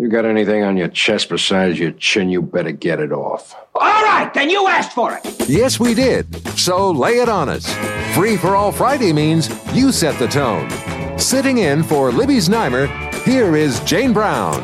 [0.00, 3.54] You got anything on your chest besides your chin, you better get it off.
[3.74, 5.46] All right, then you asked for it.
[5.46, 6.34] Yes, we did.
[6.58, 7.70] So lay it on us.
[8.14, 10.70] Free for all Friday means you set the tone.
[11.18, 12.88] Sitting in for Libby Znaimer,
[13.24, 14.62] here is Jane Brown.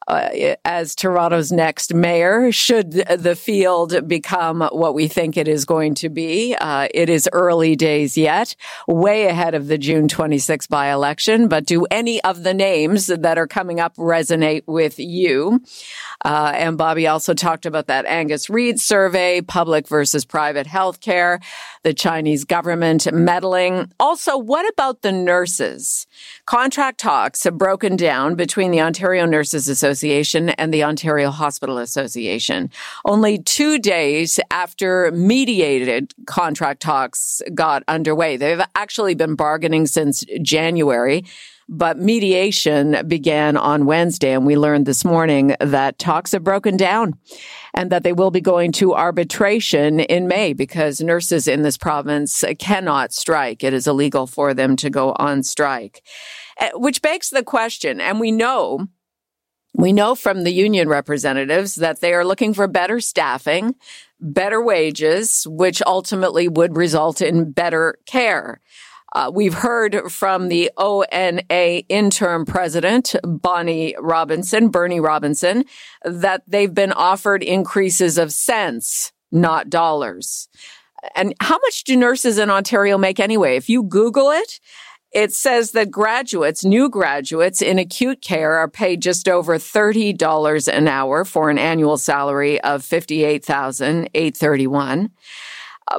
[0.07, 5.95] uh, as Toronto's next mayor, should the field become what we think it is going
[5.95, 6.55] to be.
[6.55, 8.55] Uh, it is early days yet,
[8.87, 13.39] way ahead of the June 26 by election, but do any of the names that
[13.39, 15.63] are coming up resonate with you?
[16.25, 21.43] Uh, and Bobby also talked about that Angus Reid survey, public versus private healthcare,
[21.83, 23.91] the Chinese government meddling.
[23.99, 26.07] Also, what about the nurses?
[26.47, 32.71] Contract talks have broken down between the Ontario Nurses Association and the Ontario Hospital Association.
[33.05, 38.37] Only two days after mediated contract talks got underway.
[38.37, 41.25] They've actually been bargaining since January.
[41.69, 47.15] But mediation began on Wednesday, and we learned this morning that talks have broken down
[47.73, 52.45] and that they will be going to arbitration in May because nurses in this province
[52.59, 53.65] cannot strike.
[53.65, 56.03] It is illegal for them to go on strike,
[56.59, 58.87] eh, which begs the question, and we know
[59.75, 63.75] we know from the union representatives that they are looking for better staffing,
[64.21, 68.61] better wages, which ultimately would result in better care.
[69.15, 75.65] Uh, we've heard from the ONA interim president, Bonnie Robinson, Bernie Robinson,
[76.05, 80.49] that they've been offered increases of cents, not dollars.
[81.15, 83.57] And how much do nurses in Ontario make anyway?
[83.57, 84.59] If you Google it,
[85.15, 90.89] it says that graduates, new graduates in acute care are paid just over $30 an
[90.89, 95.11] hour for an annual salary of 58,831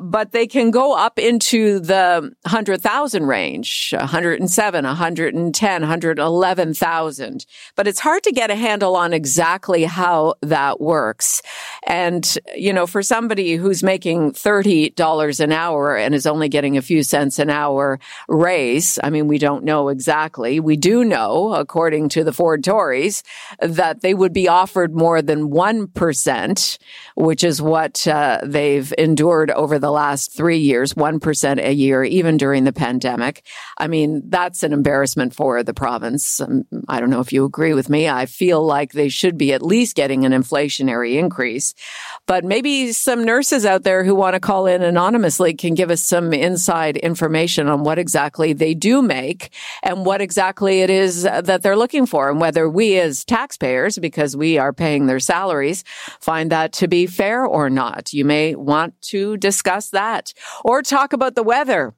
[0.02, 7.46] but they can go up into the 100,000 range, 107, 110, 111,000.
[7.76, 11.42] But it's hard to get a handle on exactly how that works.
[11.84, 16.82] And, you know, for somebody who's making $30 an hour and is only getting a
[16.82, 20.60] few cents an hour raise, I mean, we don't know exactly.
[20.60, 23.24] We do know, according to the Ford Tories,
[23.60, 26.78] that they would be offered more than 1%,
[27.16, 32.06] which is what uh, they've endured over over the last three years, 1% a year,
[32.06, 33.46] even during the pandemic.
[33.78, 36.40] I mean, that's an embarrassment for the province.
[36.40, 38.08] Um, I don't know if you agree with me.
[38.08, 41.74] I feel like they should be at least getting an inflationary increase.
[42.26, 46.02] But maybe some nurses out there who want to call in anonymously can give us
[46.02, 49.52] some inside information on what exactly they do make
[49.84, 54.38] and what exactly it is that they're looking for and whether we as taxpayers, because
[54.38, 55.84] we are paying their salaries,
[56.22, 58.14] find that to be fair or not.
[58.14, 60.34] You may want to discuss discuss that
[60.64, 61.96] or talk about the weather.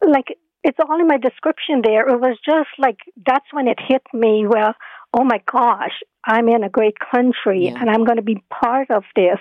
[0.04, 2.08] Like it's all in my description there.
[2.08, 4.46] It was just like that's when it hit me.
[4.48, 4.74] Well,
[5.14, 7.80] oh my gosh, I'm in a great country, yeah.
[7.80, 9.40] and I'm going to be part of this.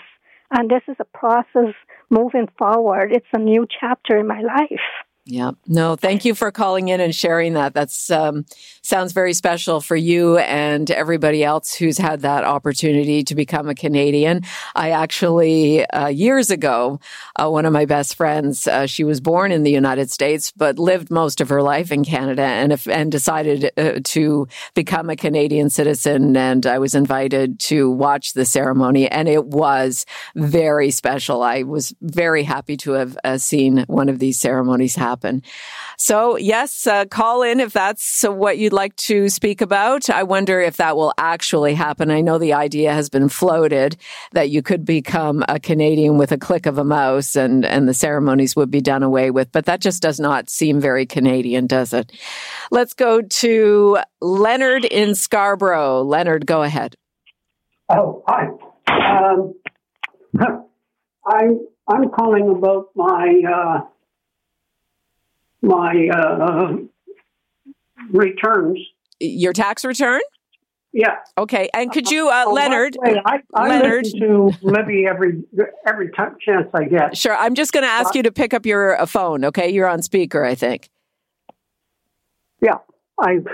[0.51, 1.75] And this is a process
[2.11, 3.13] moving forward.
[3.13, 4.81] It's a new chapter in my life.
[5.27, 5.51] Yeah.
[5.67, 7.75] No, thank you for calling in and sharing that.
[7.75, 8.47] That's um,
[8.81, 13.75] sounds very special for you and everybody else who's had that opportunity to become a
[13.75, 14.41] Canadian.
[14.75, 17.01] I actually uh, years ago,
[17.37, 20.79] uh, one of my best friends, uh, she was born in the United States but
[20.79, 25.69] lived most of her life in Canada and and decided uh, to become a Canadian
[25.69, 26.35] citizen.
[26.35, 31.43] And I was invited to watch the ceremony, and it was very special.
[31.43, 35.43] I was very happy to have uh, seen one of these ceremonies happen happen.
[35.97, 40.09] So yes, uh, call in if that's what you'd like to speak about.
[40.09, 42.11] I wonder if that will actually happen.
[42.11, 43.97] I know the idea has been floated
[44.33, 47.95] that you could become a Canadian with a click of a mouse and, and the
[47.95, 51.93] ceremonies would be done away with, but that just does not seem very Canadian, does
[51.93, 52.13] it?
[52.71, 56.03] Let's go to Leonard in Scarborough.
[56.03, 56.95] Leonard, go ahead.
[57.89, 58.47] Oh, hi.
[58.89, 59.55] Um,
[61.27, 63.81] I'm I'm calling about my uh,
[65.63, 66.77] my uh,
[68.13, 68.79] returns.
[69.19, 70.21] Your tax return?
[70.93, 71.17] Yeah.
[71.39, 71.69] Okay.
[71.73, 72.97] And could you, uh, uh, Leonard?
[73.03, 75.45] I, I Leonard, listen to Libby every
[75.87, 77.17] every time, chance I get.
[77.17, 77.37] Sure.
[77.37, 79.45] I'm just going to ask uh, you to pick up your uh, phone.
[79.45, 80.91] Okay, you're on speaker, I think.
[82.61, 82.79] Yeah,
[83.19, 83.39] I.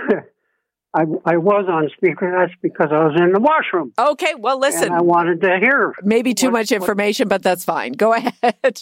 [0.94, 2.34] I, I was on speaker.
[2.34, 3.92] That's because I was in the washroom.
[3.98, 4.90] Okay, well, listen.
[4.90, 5.92] I wanted to hear.
[6.02, 7.92] Maybe too what, much information, what, but that's fine.
[7.92, 8.80] Go ahead.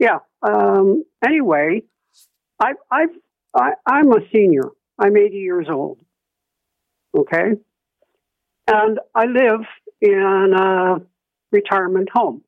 [0.00, 0.18] Yeah.
[0.42, 1.84] Um, anyway,
[2.64, 3.06] I, I,
[3.54, 4.70] I, I'm a senior.
[4.98, 5.98] I'm 80 years old.
[7.16, 7.52] Okay.
[8.66, 9.60] And I live
[10.00, 10.96] in a
[11.52, 12.42] retirement home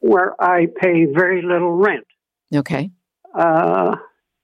[0.00, 2.06] where I pay very little rent.
[2.54, 2.90] Okay.
[3.34, 3.96] Uh,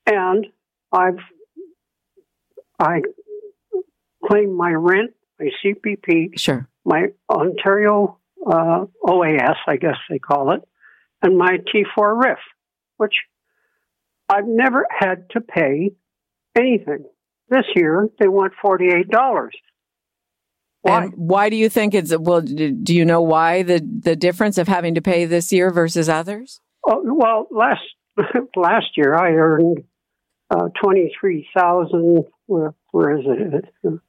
[0.06, 0.46] and
[0.90, 1.18] I've,
[2.78, 3.02] I
[4.26, 6.68] claim my rent, my CPP, sure.
[6.84, 10.62] my Ontario uh, OAS, I guess they call it,
[11.20, 12.38] and my T4 RIF,
[12.96, 13.14] which
[14.32, 15.92] I've never had to pay
[16.56, 17.04] anything.
[17.48, 19.50] This year, they want $48.
[20.80, 21.04] Why?
[21.04, 24.68] And why do you think it's, well, do you know why the, the difference of
[24.68, 26.60] having to pay this year versus others?
[26.86, 27.82] Oh, well, last,
[28.56, 29.84] last year I earned
[30.50, 34.00] uh, 23,000, where, where is it?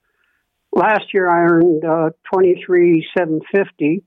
[0.72, 4.04] Last year I earned uh, 23,750,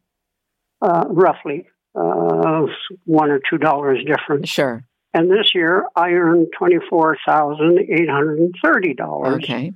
[0.82, 2.66] uh, roughly, uh,
[3.04, 4.48] one or two dollars difference.
[4.48, 4.84] Sure.
[5.16, 9.36] And this year I earned $24,830.
[9.36, 9.72] Okay.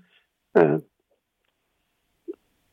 [0.55, 0.81] Uh,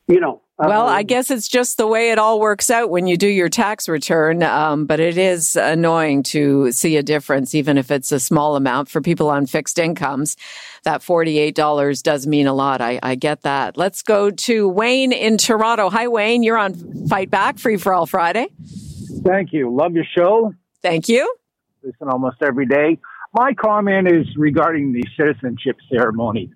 [0.06, 0.42] you know.
[0.58, 3.26] Well, um, I guess it's just the way it all works out when you do
[3.26, 4.42] your tax return.
[4.42, 8.90] Um, but it is annoying to see a difference, even if it's a small amount
[8.90, 10.36] for people on fixed incomes.
[10.82, 12.82] That $48 does mean a lot.
[12.82, 13.78] I, I get that.
[13.78, 15.88] Let's go to Wayne in Toronto.
[15.88, 16.42] Hi, Wayne.
[16.42, 16.74] You're on
[17.08, 18.48] Fight Back Free for All Friday.
[19.24, 19.74] Thank you.
[19.74, 20.52] Love your show.
[20.82, 21.34] Thank you
[21.88, 22.98] listen almost every day.
[23.32, 26.52] My comment is regarding the citizenship ceremony.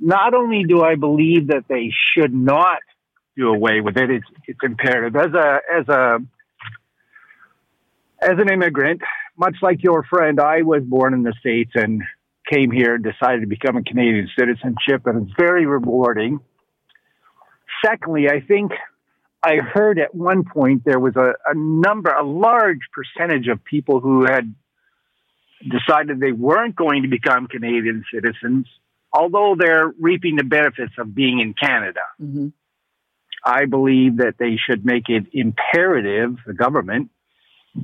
[0.00, 2.78] Not only do I believe that they should not
[3.36, 5.16] do away with it, it's it's imperative.
[5.16, 6.18] As a as a
[8.22, 9.00] as an immigrant,
[9.36, 12.02] much like your friend, I was born in the States and
[12.50, 16.40] came here and decided to become a Canadian citizenship, and it's very rewarding.
[17.84, 18.72] Secondly, I think
[19.42, 24.00] I heard at one point there was a, a number, a large percentage of people
[24.00, 24.54] who had
[25.62, 28.66] decided they weren't going to become Canadian citizens,
[29.12, 32.00] although they're reaping the benefits of being in Canada.
[32.20, 32.48] Mm-hmm.
[33.44, 37.10] I believe that they should make it imperative, the government,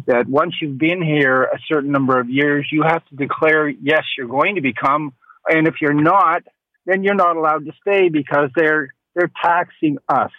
[0.06, 4.02] that once you've been here a certain number of years, you have to declare, yes,
[4.16, 5.12] you're going to become,
[5.48, 6.42] and if you're not,
[6.86, 10.32] then you're not allowed to stay because they're they're taxing us.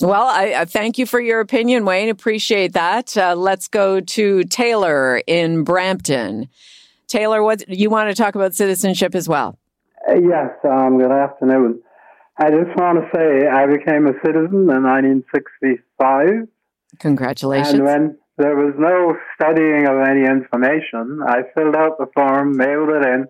[0.00, 2.08] Well, I, I, thank you for your opinion, Wayne.
[2.08, 3.16] Appreciate that.
[3.16, 6.48] Uh, let's go to Taylor in Brampton.
[7.06, 9.58] Taylor, what you want to talk about citizenship as well?
[10.08, 10.50] Uh, yes.
[10.64, 11.82] Um, good afternoon.
[12.38, 16.48] I just want to say I became a citizen in 1965,
[16.98, 17.74] Congratulations.
[17.74, 22.88] And when there was no studying of any information, I filled out the form, mailed
[22.90, 23.26] it in,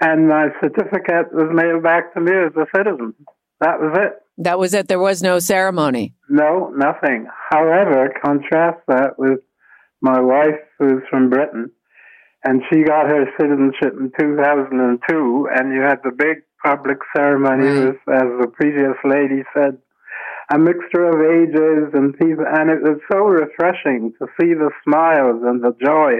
[0.00, 3.14] and my certificate was mailed back to me as a citizen.
[3.60, 4.21] That was it.
[4.38, 4.88] That was it.
[4.88, 6.14] There was no ceremony.
[6.28, 7.26] No, nothing.
[7.50, 9.40] However, contrast that with
[10.00, 11.70] my wife, who's from Britain,
[12.44, 17.98] and she got her citizenship in 2002, and you had the big public ceremony, Right.
[18.08, 19.78] as the previous lady said,
[20.52, 25.42] a mixture of ages and people, and it was so refreshing to see the smiles
[25.44, 26.18] and the joy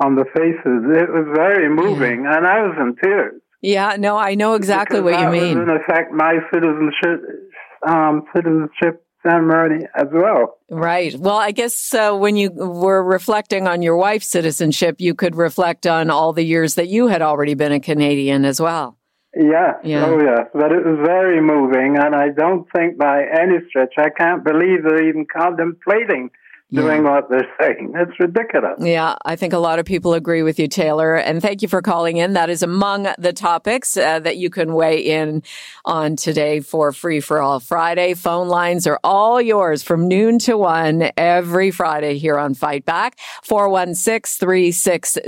[0.00, 0.84] on the faces.
[0.96, 3.40] It was very moving, and I was in tears.
[3.60, 5.58] Yeah, no, I know exactly Because what you mean.
[5.58, 7.50] In effect, my citizenship,
[7.86, 10.58] um, citizenship ceremony as well.
[10.70, 11.14] Right.
[11.16, 15.86] Well, I guess uh, when you were reflecting on your wife's citizenship, you could reflect
[15.86, 18.96] on all the years that you had already been a Canadian as well.
[19.36, 20.06] Yes, Yeah.
[20.06, 24.08] oh yes, but it was very moving, and I don't think by any stretch, I
[24.08, 26.30] can't believe they're even contemplating
[26.72, 27.92] doing what they're saying.
[27.94, 28.78] It's ridiculous.
[28.78, 31.14] Yeah, I think a lot of people agree with you, Taylor.
[31.14, 32.34] And thank you for calling in.
[32.34, 35.42] That is among the topics uh, that you can weigh in
[35.84, 38.14] on today for Free for All Friday.
[38.14, 43.18] Phone lines are all yours from noon to one every Friday here on Fight Back.
[43.44, 45.20] 416 360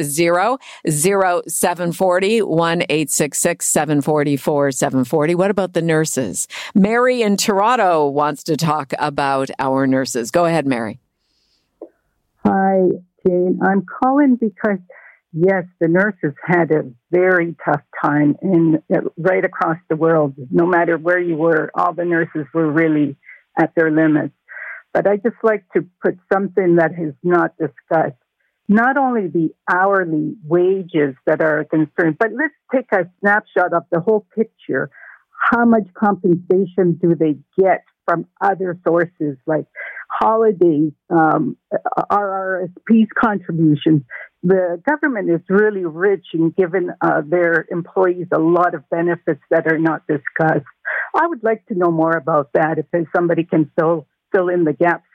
[0.90, 2.82] 0740 1
[3.60, 5.34] 744 740.
[5.34, 6.48] What about the nurses?
[6.74, 10.30] Mary in Toronto wants to talk about our nurses.
[10.30, 11.00] Go ahead, Mary.
[12.44, 12.88] Hi,
[13.26, 13.60] Jane.
[13.62, 14.78] I'm calling because,
[15.32, 20.34] yes, the nurses had a very tough time in uh, right across the world.
[20.50, 23.16] No matter where you were, all the nurses were really
[23.58, 24.34] at their limits.
[24.94, 28.16] But I just like to put something that is not discussed.
[28.68, 33.82] Not only the hourly wages that are a concern, but let's take a snapshot of
[33.92, 34.90] the whole picture.
[35.50, 39.66] How much compensation do they get from other sources like
[40.10, 41.56] holidays, um,
[42.10, 44.02] RRSP's contributions.
[44.42, 49.66] The government is really rich in giving uh, their employees a lot of benefits that
[49.70, 50.66] are not discussed.
[51.14, 54.72] I would like to know more about that if somebody can fill fill in the
[54.72, 55.09] gaps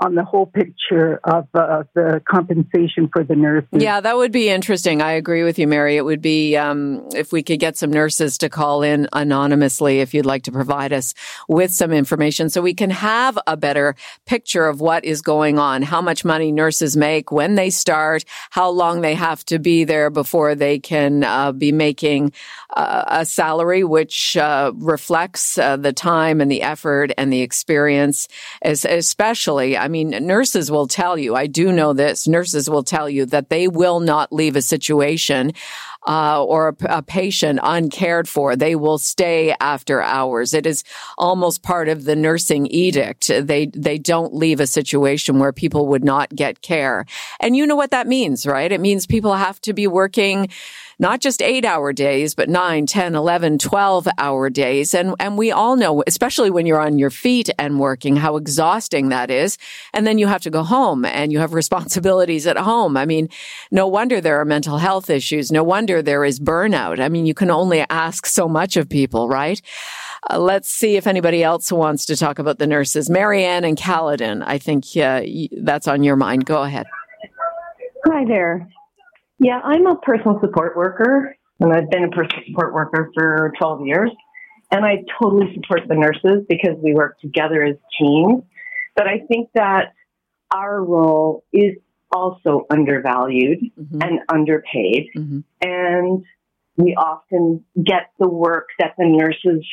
[0.00, 3.68] on the whole picture of uh, the compensation for the nurses.
[3.72, 5.02] Yeah, that would be interesting.
[5.02, 5.96] I agree with you, Mary.
[5.96, 10.14] It would be um, if we could get some nurses to call in anonymously if
[10.14, 11.14] you'd like to provide us
[11.48, 15.82] with some information so we can have a better picture of what is going on,
[15.82, 20.10] how much money nurses make, when they start, how long they have to be there
[20.10, 22.32] before they can uh, be making
[22.76, 28.28] uh, a salary which uh, reflects uh, the time and the effort and the experience,
[28.62, 29.76] especially.
[29.88, 33.68] Mean, nurses will tell you, I do know this, nurses will tell you that they
[33.68, 35.52] will not leave a situation
[36.08, 38.56] uh, or a, a, patient uncared for.
[38.56, 40.54] They will stay after hours.
[40.54, 40.82] It is
[41.18, 43.28] almost part of the nursing edict.
[43.28, 47.04] They they don't leave a situation where people would not get care.
[47.40, 48.72] And you know what that means, right?
[48.72, 50.48] It means people have to be working
[50.98, 54.94] not just eight hour days, but nine, 10, 11, 12 hour days.
[54.94, 59.10] And, and we all know, especially when you're on your feet and working, how exhausting
[59.10, 59.58] that is.
[59.92, 62.96] And then you have to go home and you have responsibilities at home.
[62.96, 63.28] I mean,
[63.70, 65.52] no wonder there are mental health issues.
[65.52, 67.00] No wonder there is burnout.
[67.00, 69.60] I mean, you can only ask so much of people, right?
[70.30, 73.08] Uh, let's see if anybody else wants to talk about the nurses.
[73.08, 75.22] Marianne and Caledon, I think uh,
[75.62, 76.44] that's on your mind.
[76.44, 76.86] Go ahead.
[78.06, 78.68] Hi there.
[79.38, 83.86] Yeah, I'm a personal support worker, and I've been a personal support worker for 12
[83.86, 84.10] years.
[84.70, 88.42] And I totally support the nurses because we work together as teams.
[88.94, 89.94] But I think that
[90.52, 91.76] our role is
[92.10, 94.02] also undervalued mm-hmm.
[94.02, 95.08] and underpaid.
[95.16, 95.40] Mm-hmm.
[95.62, 96.24] And
[96.76, 99.66] we often get the work that the nurses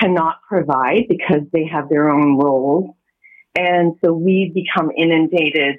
[0.00, 2.94] cannot provide because they have their own roles.
[3.56, 5.76] And so we become inundated,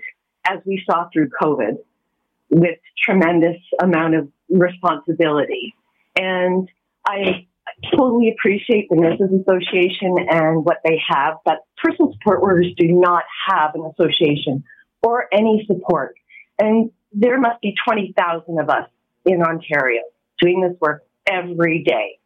[0.47, 1.77] as we saw through COVID,
[2.49, 5.73] with tremendous amount of responsibility.
[6.15, 6.69] And
[7.05, 7.47] I
[7.95, 13.23] totally appreciate the Nurses Association and what they have, but personal support workers do not
[13.47, 14.63] have an association
[15.03, 16.15] or any support.
[16.59, 18.89] And there must be 20,000 of us
[19.25, 20.01] in Ontario
[20.41, 22.19] doing this work every day.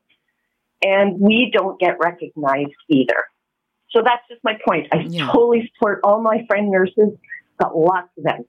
[0.83, 3.23] And we don't get recognized either.
[3.89, 4.87] So that's just my point.
[4.93, 5.27] I yeah.
[5.31, 7.17] totally support all my friend nurses,
[7.59, 8.45] got lots of them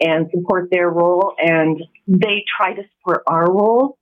[0.00, 1.34] and support their role.
[1.38, 3.98] And they try to support our role,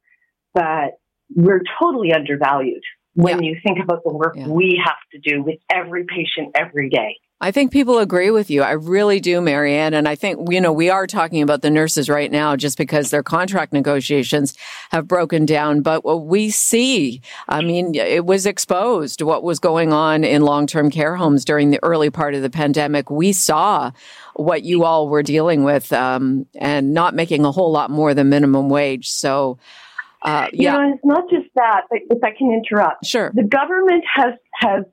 [0.55, 0.99] but
[1.35, 2.83] we're totally undervalued
[3.15, 3.51] when yeah.
[3.51, 4.49] you think about the work yeah.
[4.49, 7.19] we have to do with every patient every day.
[7.43, 8.63] I think people agree with you.
[8.63, 9.95] I really do, Marianne.
[9.95, 13.11] And I think, you know, we are talking about the nurses right now just because
[13.11, 14.57] their contract negotiations
[14.93, 15.83] have broken down.
[15.83, 20.69] But what we see, I mean, it was exposed what was going on in long
[20.69, 23.11] term care homes during the early part of the pandemic.
[23.11, 23.91] We saw
[24.35, 28.29] what you all were dealing with um, and not making a whole lot more than
[28.29, 29.11] minimum wage.
[29.11, 29.59] So,
[30.23, 30.75] uh, yeah.
[30.75, 33.05] You know, it's not just that, but if I can interrupt.
[33.05, 33.33] Sure.
[33.35, 34.85] The government has, has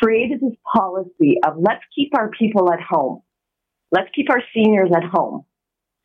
[0.00, 3.22] created this policy of let's keep our people at home.
[3.90, 5.44] Let's keep our seniors at home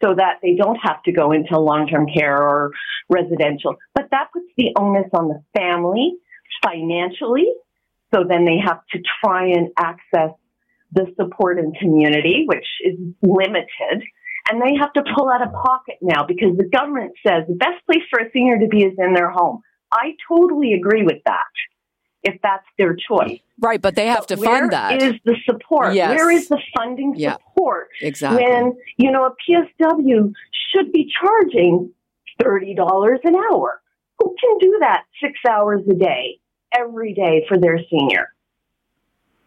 [0.04, 2.72] so that they don't have to go into long-term care or
[3.10, 3.76] residential.
[3.94, 6.14] But that puts the onus on the family
[6.64, 7.48] financially.
[8.14, 10.32] So then they have to try and access
[10.92, 14.04] the support and community, which is limited.
[14.50, 17.86] And they have to pull out of pocket now because the government says the best
[17.86, 19.62] place for a senior to be is in their home.
[19.92, 21.54] I totally agree with that
[22.24, 23.40] if that's their choice.
[23.60, 25.00] Right, but they have to fund that.
[25.00, 25.94] Where is the support?
[25.94, 26.10] Yes.
[26.10, 27.90] Where is the funding yeah, support?
[28.02, 28.44] Exactly.
[28.44, 30.34] When, you know, a PSW
[30.74, 31.92] should be charging
[32.42, 33.82] $30 an hour.
[34.20, 36.40] Who can do that six hours a day,
[36.78, 38.28] every day for their senior?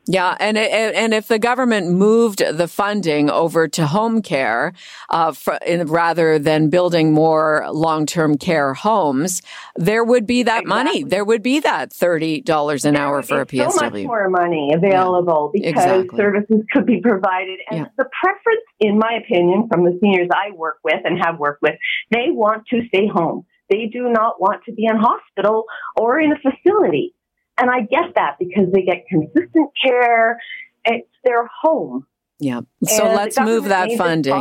[0.06, 4.72] Yeah, and and if the government moved the funding over to home care,
[5.10, 9.42] uh, for, in, rather than building more long-term care homes,
[9.76, 10.84] there would be that exactly.
[10.84, 11.04] money.
[11.04, 13.70] There would be that thirty dollars an there hour for a PSW.
[13.70, 16.18] So much more money available yeah, because exactly.
[16.18, 17.60] services could be provided.
[17.70, 17.86] And yeah.
[17.96, 21.74] the preference, in my opinion, from the seniors I work with and have worked with,
[22.10, 23.46] they want to stay home.
[23.70, 25.66] They do not want to be in hospital
[25.96, 27.14] or in a facility.
[27.62, 30.40] And I get that because they get consistent care.
[30.84, 32.04] It's their home.
[32.40, 32.62] Yeah.
[32.84, 34.34] So and let's move that funding.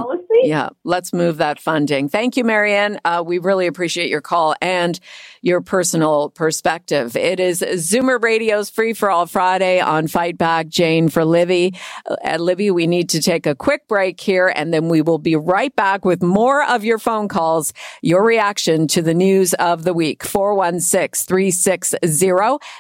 [0.44, 0.70] Yeah.
[0.84, 2.10] Let's move that funding.
[2.10, 3.00] Thank you, Marianne.
[3.06, 5.00] Uh, we really appreciate your call and
[5.42, 7.16] your personal perspective.
[7.16, 10.68] It is Zoomer Radio's Free for All Friday on Fight Back.
[10.68, 11.22] Jane for.
[11.22, 15.20] At uh, Libby, we need to take a quick break here and then we will
[15.20, 19.84] be right back with more of your phone calls, your reaction to the news of
[19.84, 20.24] the week.
[20.24, 21.98] 416 360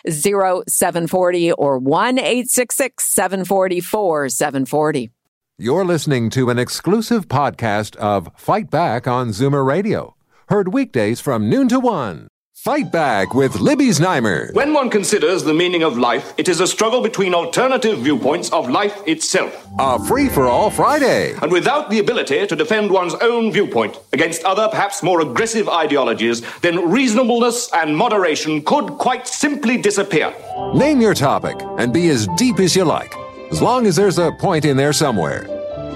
[0.08, 2.18] 0740 or 1
[2.48, 5.12] 744 740.
[5.58, 10.16] You're listening to an exclusive podcast of Fight Back on Zoomer Radio.
[10.48, 12.30] Heard weekdays from noon to one.
[12.56, 14.52] Fight Back with Libby Znaimer.
[14.54, 18.70] When one considers the meaning of life, it is a struggle between alternative viewpoints of
[18.70, 19.68] life itself.
[19.78, 21.34] A free for all Friday.
[21.42, 26.42] And without the ability to defend one's own viewpoint against other, perhaps more aggressive ideologies,
[26.62, 30.34] then reasonableness and moderation could quite simply disappear.
[30.74, 33.14] Name your topic and be as deep as you like
[33.52, 35.48] as long as there's a point in there somewhere.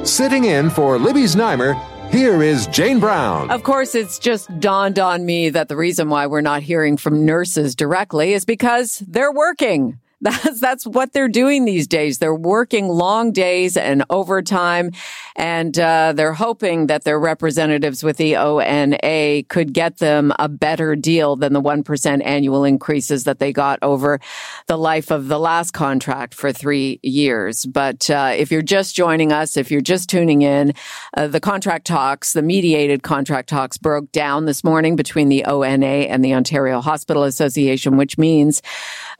[0.05, 1.79] Sitting in for Libby Znaimer,
[2.11, 3.49] here is Jane Brown.
[3.49, 7.25] Of course, it's just dawned on me that the reason why we're not hearing from
[7.25, 9.99] nurses directly is because they're working.
[10.25, 12.17] That's that's what they're doing these days.
[12.17, 14.89] They're working long days and overtime,
[15.35, 20.95] and uh, they're hoping that their representatives with the ONA could get them a better
[20.95, 24.19] deal than the one percent annual increases that they got over
[24.65, 27.63] the life of the last contract for three years.
[27.67, 30.73] But uh, if you're just joining us, if you're just tuning in,
[31.15, 35.85] uh, the contract talks, the mediated contract talks, broke down this morning between the ONA
[35.85, 38.63] and the Ontario Hospital Association, which means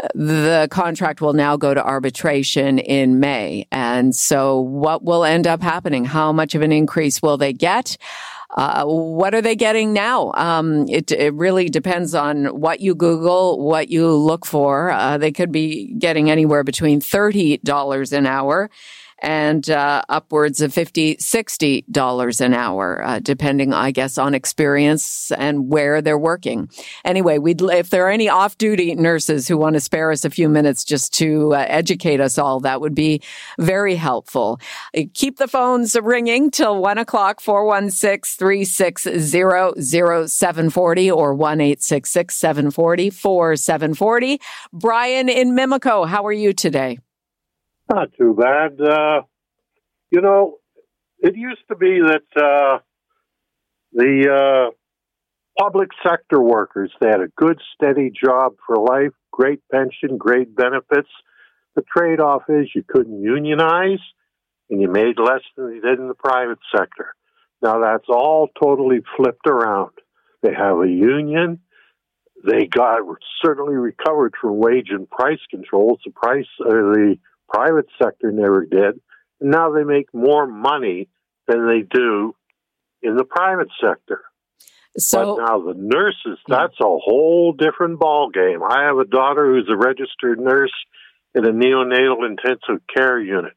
[0.03, 3.67] uh, the contract will now go to arbitration in May.
[3.71, 6.05] And so what will end up happening?
[6.05, 7.97] How much of an increase will they get?
[8.55, 10.31] Uh, what are they getting now?
[10.34, 14.91] Um, it, it really depends on what you Google, what you look for.
[14.91, 18.69] Uh, they could be getting anywhere between $30 an hour
[19.25, 25.67] and uh, upwards of 50 $60 an hour, uh, depending, I guess, on experience and
[25.67, 26.69] where they're working.
[27.03, 30.29] Anyway, we'd, if there are any off duty nurses who want to spare us a
[30.29, 33.19] few minutes just to uh, educate us all, that would be
[33.59, 34.59] very helpful.
[34.95, 39.19] Uh, keep the phones ringing till one o'clock, 416 360
[40.27, 44.39] 0740 or 1 740 4740.
[44.71, 46.99] Brian in Mimico, how are you today?
[47.89, 48.79] Not too bad.
[48.81, 49.21] Uh,
[50.11, 50.57] you know,
[51.19, 52.79] it used to be that uh,
[53.93, 54.71] the uh,
[55.61, 61.09] public sector workers they had a good, steady job for life, great pension, great benefits.
[61.75, 63.99] The trade-off is you couldn't unionize,
[64.69, 67.13] and you made less than you did in the private sector.
[67.61, 69.91] Now that's all totally flipped around.
[70.41, 71.59] They have a union.
[72.45, 72.99] They got
[73.43, 75.99] certainly recovered from wage and price controls.
[76.05, 77.17] The price, or the
[77.55, 78.99] private sector never did.
[79.41, 81.07] And now they make more money
[81.47, 82.35] than they do
[83.01, 84.21] in the private sector.
[84.97, 88.61] So but now the nurses, that's a whole different ball game.
[88.63, 90.73] I have a daughter who's a registered nurse
[91.33, 93.53] in a neonatal intensive care unit.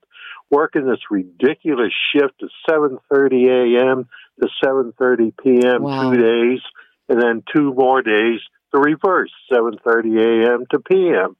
[0.50, 4.08] working this ridiculous shift of 7:30 a.m.
[4.40, 5.82] to 7:30 p.m.
[5.82, 6.10] Wow.
[6.10, 6.60] two days,
[7.08, 8.40] and then two more days
[8.72, 10.66] the reverse, 7:30 a.m.
[10.70, 11.36] to p.m.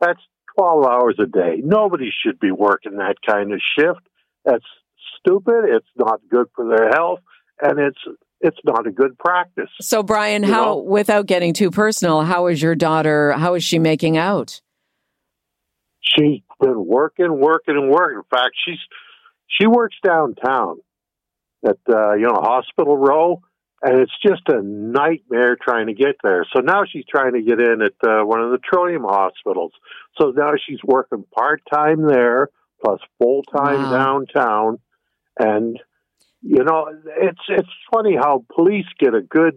[0.00, 0.20] That's
[0.58, 1.60] 12 hours a day.
[1.62, 4.00] Nobody should be working that kind of shift.
[4.44, 4.64] That's
[5.18, 5.64] stupid.
[5.66, 7.20] It's not good for their health,
[7.60, 7.98] and it's
[8.40, 9.70] it's not a good practice.
[9.80, 10.78] So, Brian, how, know?
[10.78, 13.32] without getting too personal, how is your daughter?
[13.32, 14.60] How is she making out?
[16.00, 18.18] She's been working, working, and working.
[18.18, 18.78] In fact, she's
[19.46, 20.78] she works downtown
[21.64, 23.42] at uh, you know Hospital Row,
[23.82, 26.44] and it's just a nightmare trying to get there.
[26.54, 29.72] So now she's trying to get in at uh, one of the Trillium hospitals.
[30.20, 32.48] So now she's working part time there
[32.84, 33.98] plus full time Wow.
[33.98, 34.78] downtown,
[35.38, 35.78] and
[36.42, 39.54] you know it's it's funny how police get a good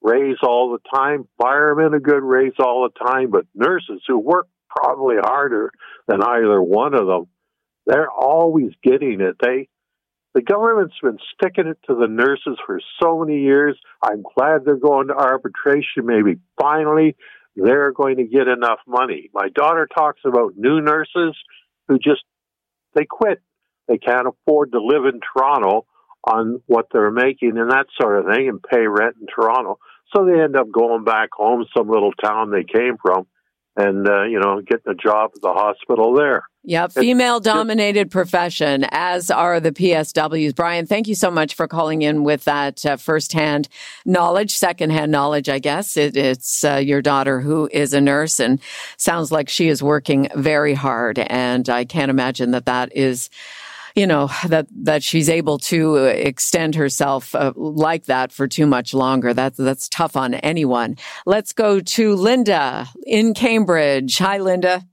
[0.00, 4.48] raise all the time, firemen a good raise all the time, but nurses who work
[4.68, 5.72] probably harder
[6.06, 7.26] than either one of them,
[7.86, 9.36] they're always getting it.
[9.40, 9.68] They
[10.34, 13.78] the government's been sticking it to the nurses for so many years.
[14.02, 16.04] I'm glad they're going to arbitration.
[16.04, 17.16] Maybe finally
[17.56, 19.30] they're going to get enough money.
[19.32, 21.36] My daughter talks about new nurses
[21.88, 22.22] who just
[22.94, 23.40] they quit.
[23.88, 25.86] They can't afford to live in Toronto
[26.24, 29.78] on what they're making and that sort of thing and pay rent in Toronto.
[30.14, 33.26] So they end up going back home, some little town they came from,
[33.76, 36.44] and uh, you know, getting a job at the hospital there.
[36.68, 40.54] Yeah, female dominated profession, as are the PSWs.
[40.54, 43.70] Brian, thank you so much for calling in with that uh, firsthand
[44.04, 45.96] knowledge, secondhand knowledge, I guess.
[45.96, 48.60] It, it's uh, your daughter who is a nurse and
[48.98, 51.18] sounds like she is working very hard.
[51.18, 53.30] And I can't imagine that that is
[53.94, 58.92] you know that that she's able to extend herself uh, like that for too much
[58.92, 64.84] longer that's that's tough on anyone let's go to linda in cambridge hi linda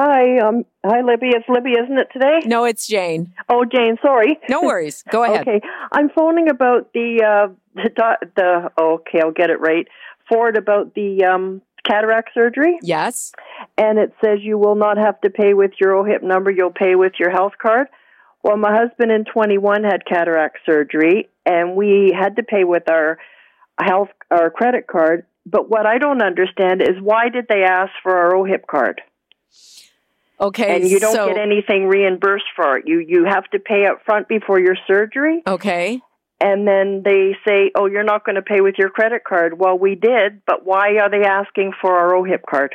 [0.00, 1.30] Hi, um, hi, Libby.
[1.30, 2.38] It's Libby, isn't it today?
[2.44, 3.34] No, it's Jane.
[3.48, 3.98] Oh, Jane.
[4.00, 4.38] Sorry.
[4.48, 5.02] No worries.
[5.10, 5.40] Go ahead.
[5.40, 8.70] okay, I'm phoning about the uh, the do- the.
[8.80, 9.88] Okay, I'll get it right.
[10.28, 12.78] Ford about the um, cataract surgery.
[12.80, 13.32] Yes.
[13.76, 16.52] And it says you will not have to pay with your OHIP number.
[16.52, 17.88] You'll pay with your health card.
[18.44, 23.18] Well, my husband in 21 had cataract surgery, and we had to pay with our
[23.80, 25.26] health our credit card.
[25.44, 29.00] But what I don't understand is why did they ask for our OHIP card?
[30.40, 32.84] Okay, and you don't so- get anything reimbursed for it.
[32.86, 35.42] You you have to pay up front before your surgery.
[35.46, 36.00] Okay.
[36.40, 39.76] And then they say, "Oh, you're not going to pay with your credit card." Well,
[39.76, 42.74] we did, but why are they asking for our OHIP card?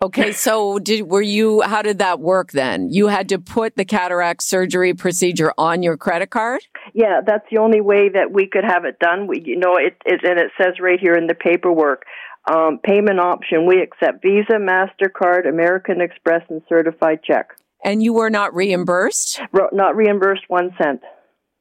[0.00, 2.90] Okay, so did were you how did that work then?
[2.90, 6.60] You had to put the cataract surgery procedure on your credit card?
[6.94, 9.26] Yeah, that's the only way that we could have it done.
[9.26, 12.04] We, you know, it, it and it says right here in the paperwork,
[12.50, 13.66] um, payment option.
[13.66, 17.50] We accept Visa, Mastercard, American Express, and certified check.
[17.84, 19.40] And you were not reimbursed?
[19.52, 21.02] Ro- Not reimbursed one cent.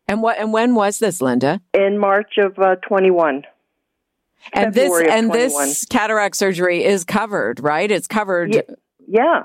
[0.07, 1.61] And what and when was this, Linda?
[1.73, 3.43] In March of uh, 21.
[4.53, 5.67] And February this and 21.
[5.67, 7.91] this cataract surgery is covered, right?
[7.91, 8.53] It's covered.
[8.55, 8.61] Ye-
[9.07, 9.43] Yeah.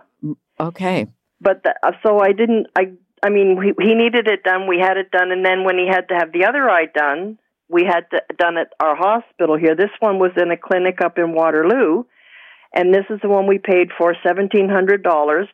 [0.61, 1.09] Okay.
[1.41, 2.69] But the, uh, so I didn't.
[2.77, 2.93] I
[3.25, 4.67] I mean, he, he needed it done.
[4.69, 7.39] We had it done, and then when he had to have the other eye done,
[7.73, 9.75] we had to, done at our hospital here.
[9.75, 12.05] This one was in a clinic up in Waterloo,
[12.75, 15.49] and this is the one we paid for seventeen hundred dollars.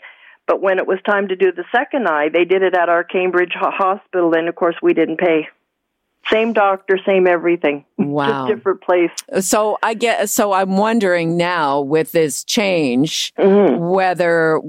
[0.46, 3.04] But when it was time to do the second eye, they did it at our
[3.04, 5.48] Cambridge hospital, and of course we didn't pay.
[6.30, 7.84] Same doctor, same everything.
[7.98, 8.46] Wow.
[8.46, 9.10] Just different place.
[9.40, 13.78] So I get so I'm wondering now with this change Mm-hmm.
[13.88, 14.60] whether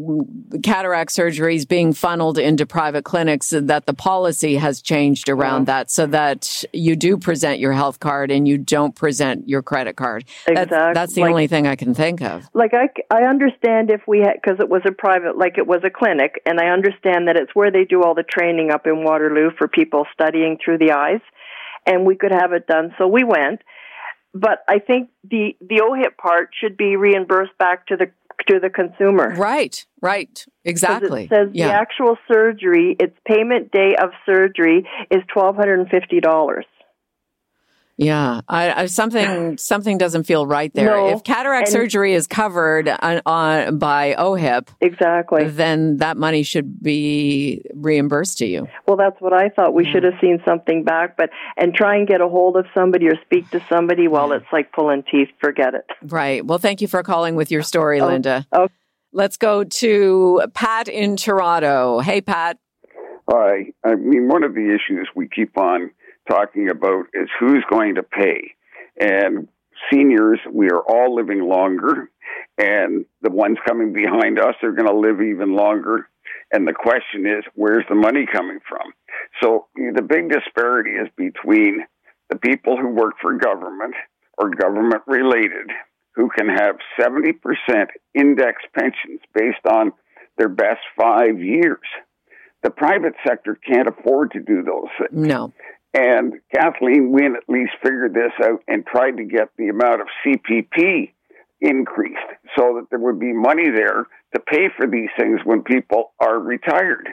[0.64, 5.90] cataract surgery is being funneled into private clinics that the policy has changed around that
[5.92, 10.26] so that you do present your health card and you don't present your credit card.
[10.48, 12.48] That's, that's the like- only thing I can think of.
[12.54, 15.82] like I, I understand if we had because it was a private like it was
[15.84, 19.04] a clinic and i understand that it's where they do all the training up in
[19.04, 21.22] waterloo for people studying through the eyes
[21.86, 22.94] and we could have it done.
[22.98, 23.62] So we went.
[24.32, 28.12] But i think the the ohip part should be reimbursed back to the
[28.48, 29.36] to the consumer.
[29.36, 31.68] Right right, exactly it says yeah.
[31.68, 36.66] the actual surgery its payment day of surgery is twelve hundred and fifty dollars
[38.02, 40.86] Yeah, I, I, something something doesn't feel right there.
[40.86, 46.44] No, if cataract and- surgery is covered on, on by OHIP, exactly, then that money
[46.44, 48.70] should be reimbursed to you.
[48.88, 49.74] Well, that's what I thought.
[49.74, 53.10] We should have seen something back, but and try and get a hold of somebody
[53.10, 54.08] or speak to somebody.
[54.08, 55.28] Well, it's like pulling teeth.
[55.42, 55.86] Forget it.
[56.02, 56.46] Right.
[56.46, 58.48] Well, thank you for calling with your story, Oh, Linda.
[58.54, 58.74] okay.
[59.12, 62.00] Let's go to Pat in Toronto.
[62.00, 62.60] Hey, Pat.
[63.30, 63.74] Hi.
[63.84, 65.92] I mean, one of the issues we keep on
[66.30, 68.54] talking about is who's going to pay.
[69.00, 69.48] And
[69.92, 72.10] seniors, we are all living longer,
[72.58, 76.10] and the ones coming behind us are going to live even longer.
[76.52, 78.94] And the question is, where's the money coming from?
[79.42, 81.86] So the big disparity is between
[82.30, 83.96] the people who work for government
[84.38, 85.72] or government related
[86.16, 87.34] who can have 70%
[88.14, 89.94] index pensions based on
[90.38, 91.80] their best five years.
[92.62, 95.28] The private sector can't afford to do those things.
[95.28, 95.54] No.
[95.94, 100.08] And Kathleen Wynne at least figured this out and tried to get the amount of
[100.24, 101.12] CPP
[101.62, 102.18] increased
[102.58, 106.40] so that there would be money there to pay for these things when people are
[106.40, 107.10] retired.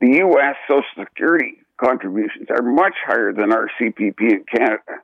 [0.00, 0.56] The U.S.
[0.68, 5.00] Social Security contributions are much higher than our CPP in Canada,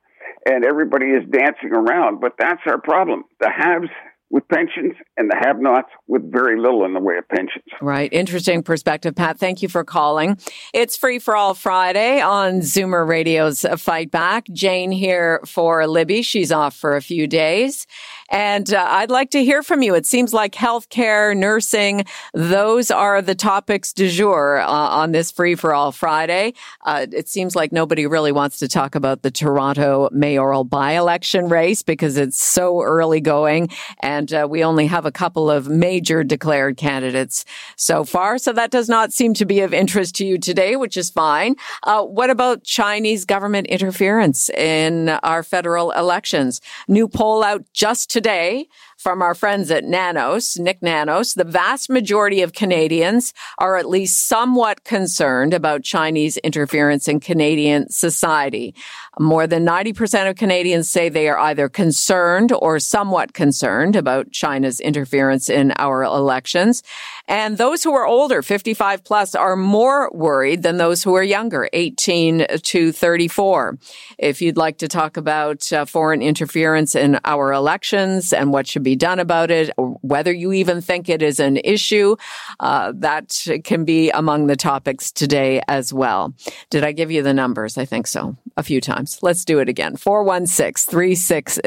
[0.47, 3.25] and everybody is dancing around, but that's our problem.
[3.41, 3.91] The haves
[4.31, 7.65] with pensions and the have nots with very little in the way of pensions.
[7.81, 8.13] Right.
[8.13, 9.39] Interesting perspective, Pat.
[9.39, 10.39] Thank you for calling.
[10.73, 14.47] It's Free for All Friday on Zoomer Radio's Fight Back.
[14.53, 16.23] Jane here for Libby.
[16.23, 17.87] She's off for a few days.
[18.31, 19.95] And uh, I'd like to hear from you.
[19.95, 25.55] It seems like healthcare, nursing, those are the topics du jour uh, on this Free
[25.55, 26.55] for All Friday.
[26.85, 31.49] Uh, it seems like nobody really wants to talk about the Toronto mayoral by election
[31.49, 33.69] race because it's so early going.
[34.01, 37.45] And uh, we only have a couple of major declared candidates
[37.77, 38.39] so far.
[38.39, 41.57] So that does not seem to be of interest to you today, which is fine.
[41.83, 46.61] Uh, what about Chinese government interference in our federal elections?
[46.89, 52.43] New poll out just today from our friends at Nanos, Nick Nanos, the vast majority
[52.43, 58.73] of Canadians are at least somewhat concerned about Chinese interference in Canadian society.
[59.19, 64.79] More than 90% of Canadians say they are either concerned or somewhat concerned about China's
[64.79, 66.85] interference in our elections.
[67.27, 71.71] And those who are older, 55 plus, are more worried than those who are younger,
[71.73, 73.79] 18 to 34.
[74.19, 78.83] If you'd like to talk about uh, foreign interference in our elections and what should
[78.83, 82.17] be done about it, or whether you even think it is an issue,
[82.61, 86.35] uh, that can be among the topics today as well.
[86.69, 87.79] Did I give you the numbers?
[87.79, 88.37] I think so.
[88.57, 89.19] A few times.
[89.23, 89.97] Let's do it again.
[89.97, 91.61] 416 360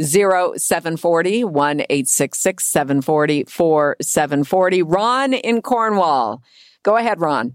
[0.00, 4.53] 0740 1 866 740 4740.
[4.54, 6.42] Ron in Cornwall.
[6.82, 7.54] Go ahead, Ron.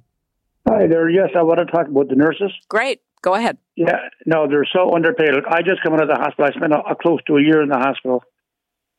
[0.68, 1.10] Hi there.
[1.10, 2.52] Yes, I want to talk about the nurses.
[2.68, 3.02] Great.
[3.22, 3.58] Go ahead.
[3.76, 5.34] Yeah, no, they're so underpaid.
[5.34, 6.46] Look, I just come out of the hospital.
[6.46, 8.24] I spent a, a close to a year in the hospital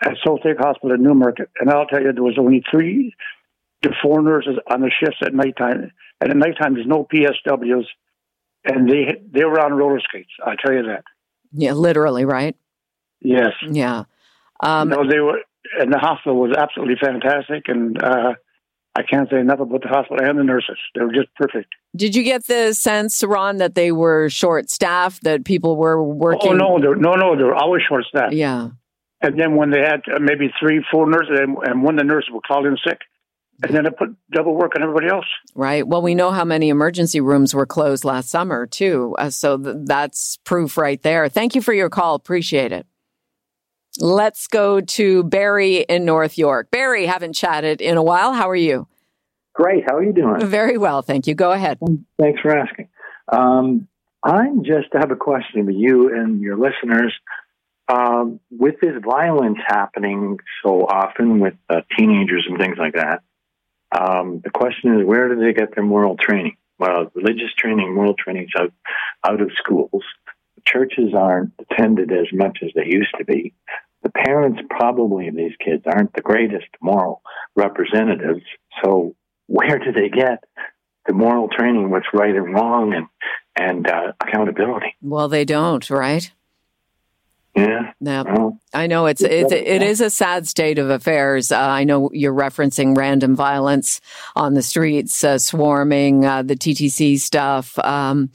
[0.02, 3.14] at Southlake Hospital in Newmarket, and I'll tell you, there was only three
[3.82, 5.92] to four nurses on the shifts at nighttime.
[6.20, 7.86] And at nighttime, there's no PSWs,
[8.64, 10.30] and they they were on roller skates.
[10.44, 11.04] I tell you that.
[11.52, 12.56] Yeah, literally, right?
[13.20, 13.52] Yes.
[13.68, 14.04] Yeah.
[14.60, 15.40] Um, no, they were,
[15.78, 18.34] and the hospital was absolutely fantastic, and uh,
[18.96, 20.78] I can't say enough about the hospital and the nurses.
[20.94, 21.74] They were just perfect.
[21.94, 26.52] Did you get the sense, Ron, that they were short staffed, that people were working?
[26.52, 28.34] Oh no, they're, no, no, they're always short staffed.
[28.34, 28.70] Yeah.
[29.22, 32.12] And then when they had uh, maybe three, four nurses, and, and one of the
[32.12, 32.98] nurses would call in sick,
[33.62, 35.26] and then it put double work on everybody else.
[35.54, 35.86] Right.
[35.86, 39.76] Well, we know how many emergency rooms were closed last summer too, uh, so th-
[39.84, 41.28] that's proof right there.
[41.28, 42.14] Thank you for your call.
[42.14, 42.86] Appreciate it.
[43.98, 46.70] Let's go to Barry in North York.
[46.70, 48.32] Barry, haven't chatted in a while.
[48.32, 48.86] How are you?
[49.52, 49.84] Great.
[49.86, 50.46] How are you doing?
[50.46, 51.34] Very well, thank you.
[51.34, 51.78] Go ahead.
[52.18, 52.88] Thanks for asking.
[53.30, 53.88] Um,
[54.22, 57.12] I'm just have a question for you and your listeners.
[57.88, 63.22] Um, with this violence happening so often with uh, teenagers and things like that,
[63.98, 66.56] um, the question is where do they get their moral training?
[66.78, 68.72] Well, religious training, moral training is out,
[69.28, 70.04] out of schools.
[70.72, 73.54] Churches aren't attended as much as they used to be.
[74.02, 77.22] The parents, probably, of these kids aren't the greatest moral
[77.56, 78.42] representatives.
[78.82, 79.14] So,
[79.46, 80.44] where do they get
[81.06, 83.06] the moral training, what's right and wrong, and
[83.56, 84.96] and uh, accountability?
[85.02, 86.30] Well, they don't, right?
[87.60, 87.92] Yeah.
[88.00, 91.52] No, Well, I know it's it's it is a sad state of affairs.
[91.52, 94.00] Uh, I know you're referencing random violence
[94.36, 97.78] on the streets, uh, swarming, uh, the TTC stuff.
[97.80, 98.30] Um,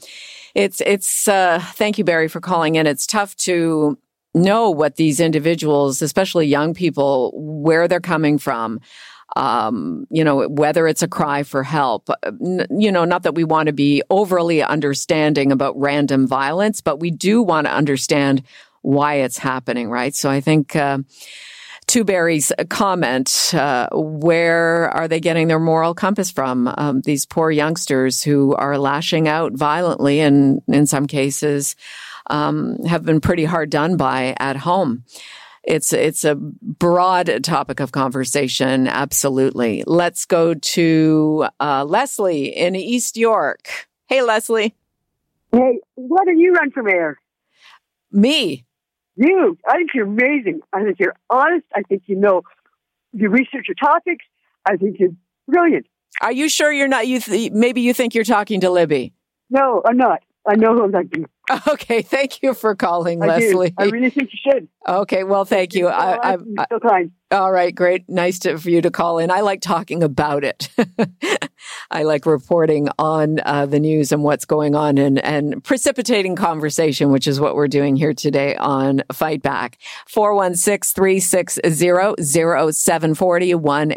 [0.54, 1.26] it's it's.
[1.28, 2.86] Uh, thank you, Barry, for calling in.
[2.86, 3.98] It's tough to
[4.34, 8.80] know what these individuals, especially young people, where they're coming from.
[9.34, 13.44] Um, you know, whether it's a cry for help, N- you know, not that we
[13.44, 18.42] want to be overly understanding about random violence, but we do want to understand
[18.86, 20.14] why it's happening, right?
[20.14, 20.98] So I think, uh,
[21.88, 26.72] to Barry's comment, uh, where are they getting their moral compass from?
[26.78, 31.74] Um, these poor youngsters who are lashing out violently and in some cases,
[32.28, 35.02] um, have been pretty hard done by at home.
[35.64, 38.86] It's, it's a broad topic of conversation.
[38.86, 39.82] Absolutely.
[39.84, 43.68] Let's go to, uh, Leslie in East York.
[44.06, 44.76] Hey, Leslie.
[45.50, 47.18] Hey, why don't you run for mayor?
[48.12, 48.64] Me.
[49.16, 49.58] You.
[49.66, 50.60] I think you're amazing.
[50.72, 51.64] I think you're honest.
[51.74, 52.42] I think you know,
[53.12, 54.24] you research your topics.
[54.68, 55.14] I think you're
[55.48, 55.86] brilliant.
[56.20, 57.06] Are you sure you're not?
[57.06, 59.12] You th- maybe you think you're talking to Libby.
[59.50, 60.22] No, I'm not.
[60.48, 61.28] I know who I'm talking to.
[61.68, 63.46] Okay, thank you for calling, I do.
[63.46, 63.74] Leslie.
[63.78, 64.68] I really think you should.
[64.88, 65.86] Okay, well, thank you.
[65.86, 67.12] I, I, I, Still kind.
[67.30, 68.08] all right, great.
[68.08, 69.30] Nice to, for you to call in.
[69.30, 70.68] I like talking about it.
[71.92, 77.12] I like reporting on uh, the news and what's going on and, and precipitating conversation,
[77.12, 79.78] which is what we're doing here today on Fight Back.
[80.08, 83.92] 416 360 0740 1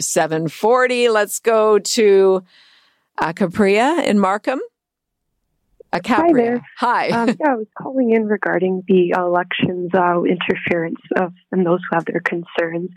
[0.00, 2.42] 740 Let's go to
[3.20, 4.60] uh, Capria in Markham.
[5.90, 6.60] Uh, Hi there.
[6.78, 7.08] Hi.
[7.08, 11.96] Um, yeah, I was calling in regarding the elections uh, interference of and those who
[11.96, 12.90] have their concerns.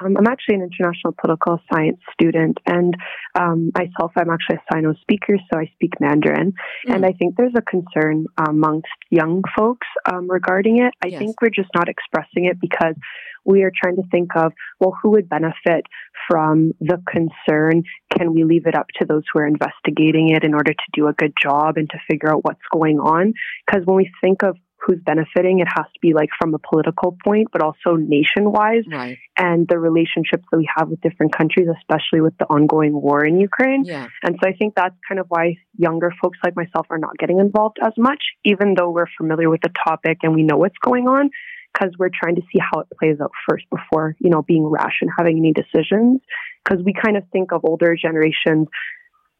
[0.00, 2.94] Um, I'm actually an international political science student, and
[3.34, 6.54] um, myself, I'm actually a Sino speaker, so I speak Mandarin.
[6.86, 10.94] And I think there's a concern amongst young folks um, regarding it.
[11.02, 12.94] I think we're just not expressing it because
[13.48, 15.86] we are trying to think of, well, who would benefit
[16.28, 17.82] from the concern?
[18.16, 21.08] Can we leave it up to those who are investigating it in order to do
[21.08, 23.32] a good job and to figure out what's going on?
[23.66, 27.16] Because when we think of who's benefiting, it has to be like from a political
[27.24, 28.84] point, but also nationwide.
[28.90, 29.18] Right.
[29.36, 33.40] And the relationships that we have with different countries, especially with the ongoing war in
[33.40, 33.84] Ukraine.
[33.84, 34.08] Yeah.
[34.22, 37.40] And so I think that's kind of why younger folks like myself are not getting
[37.40, 41.08] involved as much, even though we're familiar with the topic and we know what's going
[41.08, 41.30] on,
[41.72, 44.98] because we're trying to see how it plays out first before, you know, being rash
[45.00, 46.20] and having any decisions.
[46.64, 48.68] Because we kind of think of older generations,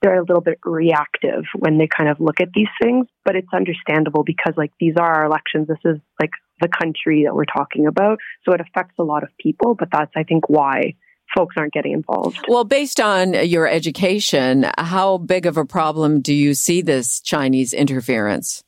[0.03, 3.49] they're a little bit reactive when they kind of look at these things, but it's
[3.53, 5.67] understandable because like these are our elections.
[5.67, 8.19] This is like the country that we're talking about.
[8.45, 10.95] So it affects a lot of people, but that's, I think, why
[11.37, 12.39] folks aren't getting involved.
[12.49, 17.73] Well, based on your education, how big of a problem do you see this Chinese
[17.73, 18.65] interference?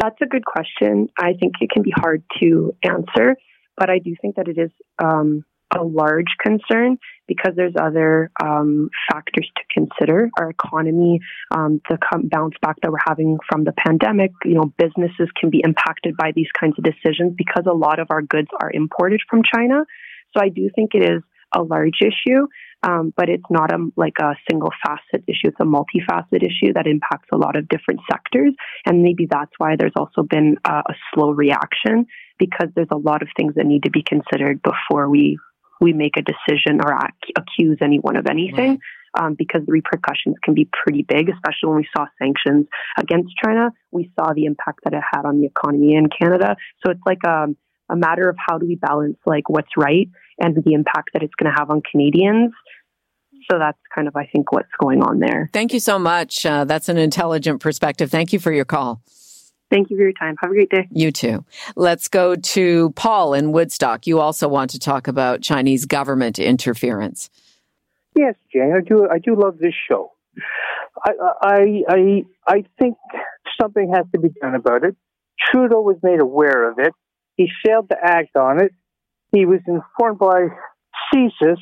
[0.00, 1.08] That's a good question.
[1.18, 3.36] I think it can be hard to answer,
[3.76, 4.70] but I do think that it is
[5.02, 5.44] um,
[5.76, 10.28] a large concern because there's other um, factors to consider.
[10.38, 14.72] Our economy, um, the com- bounce back that we're having from the pandemic, you know,
[14.76, 18.48] businesses can be impacted by these kinds of decisions because a lot of our goods
[18.60, 19.84] are imported from China.
[20.34, 21.22] So I do think it is
[21.54, 22.46] a large issue.
[22.84, 25.46] Um, but it's not a like a single facet issue.
[25.48, 29.76] It's a multifaceted issue that impacts a lot of different sectors, and maybe that's why
[29.78, 32.06] there's also been uh, a slow reaction
[32.40, 35.38] because there's a lot of things that need to be considered before we
[35.80, 38.80] we make a decision or ac- accuse anyone of anything.
[39.14, 42.66] Um, because the repercussions can be pretty big, especially when we saw sanctions
[42.98, 43.70] against China.
[43.90, 46.56] We saw the impact that it had on the economy in Canada.
[46.82, 47.58] So it's like um,
[47.90, 51.34] a matter of how do we balance like what's right and the impact that it's
[51.34, 52.52] going to have on Canadians.
[53.50, 55.50] So that's kind of, I think, what's going on there.
[55.52, 56.46] Thank you so much.
[56.46, 58.10] Uh, that's an intelligent perspective.
[58.10, 59.02] Thank you for your call.
[59.70, 60.36] Thank you for your time.
[60.42, 60.86] Have a great day.
[60.92, 61.44] You too.
[61.76, 64.06] Let's go to Paul in Woodstock.
[64.06, 67.30] You also want to talk about Chinese government interference.
[68.14, 69.08] Yes, Jane, I do.
[69.10, 70.12] I do love this show.
[71.02, 72.96] I, I, I, I think
[73.60, 74.94] something has to be done about it.
[75.50, 76.92] Trudeau was made aware of it.
[77.36, 78.72] He failed to act on it.
[79.32, 80.48] He was informed by
[81.12, 81.56] CSIS,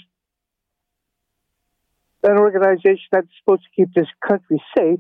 [2.23, 4.99] an organization that's supposed to keep this country safe,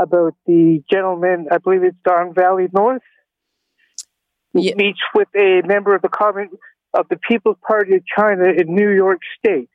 [0.00, 3.02] about the gentleman, I believe it's Don Valley North,
[4.52, 6.48] who meets with a member of the Common
[6.94, 9.68] of the People's Party of China in New York State.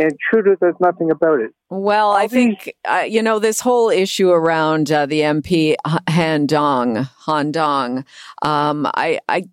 [0.00, 1.50] And Trudeau does nothing about it.
[1.70, 5.74] Well, I think, uh, you know, this whole issue around uh, the MP
[6.08, 8.04] Han Dong, Han Dong,
[8.42, 9.48] um, I, I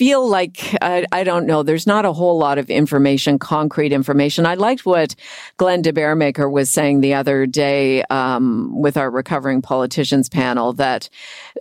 [0.00, 4.46] feel like, I, I don't know, there's not a whole lot of information, concrete information.
[4.46, 5.14] I liked what
[5.58, 11.10] Glen De Baeremaeker was saying the other day um, with our recovering politicians panel that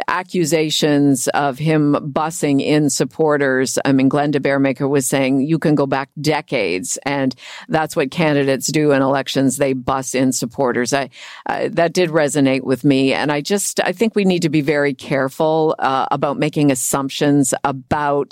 [0.08, 3.78] accusations of him bussing in supporters.
[3.84, 7.36] I mean, Glen De Baeremaeker was saying you can go back decades, and
[7.68, 9.58] that's what candidates do in elections.
[9.58, 10.94] They bus in supporters.
[10.94, 11.10] I
[11.46, 14.62] uh, that did resonate with me, and I just I think we need to be
[14.62, 18.29] very careful uh, about making assumptions about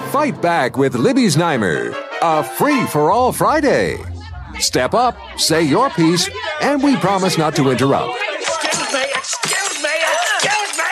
[0.07, 3.99] Fight Back with Libby Znaimer, a free for all Friday.
[4.61, 6.31] Step up, say your piece,
[6.63, 8.19] and we promise not to interrupt.
[8.33, 9.91] Excuse me, excuse me,
[10.41, 10.85] excuse me,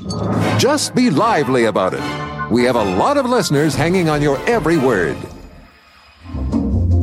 [0.00, 0.58] excuse me!
[0.58, 2.50] Just be lively about it.
[2.50, 5.18] We have a lot of listeners hanging on your every word.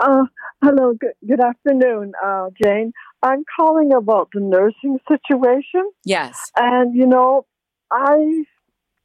[0.00, 0.24] Uh,
[0.62, 2.92] hello, good, good afternoon, uh, Jane.
[3.22, 5.90] I'm calling about the nursing situation.
[6.04, 6.50] Yes.
[6.56, 7.46] And, you know,
[7.90, 8.44] I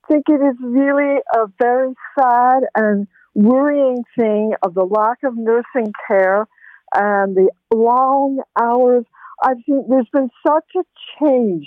[0.08, 5.92] think it is really a very sad and worrying thing of the lack of nursing
[6.08, 6.48] care
[6.96, 9.06] and the long hours.
[9.44, 10.84] I've seen there's been such a
[11.20, 11.66] change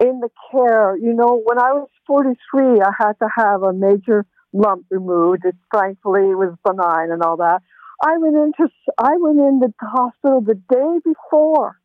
[0.00, 0.96] in the care.
[0.96, 5.44] You know, when I was 43, I had to have a major lump removed.
[5.44, 7.62] It thankfully was benign and all that.
[8.00, 11.78] I went into I went in the hospital the day before,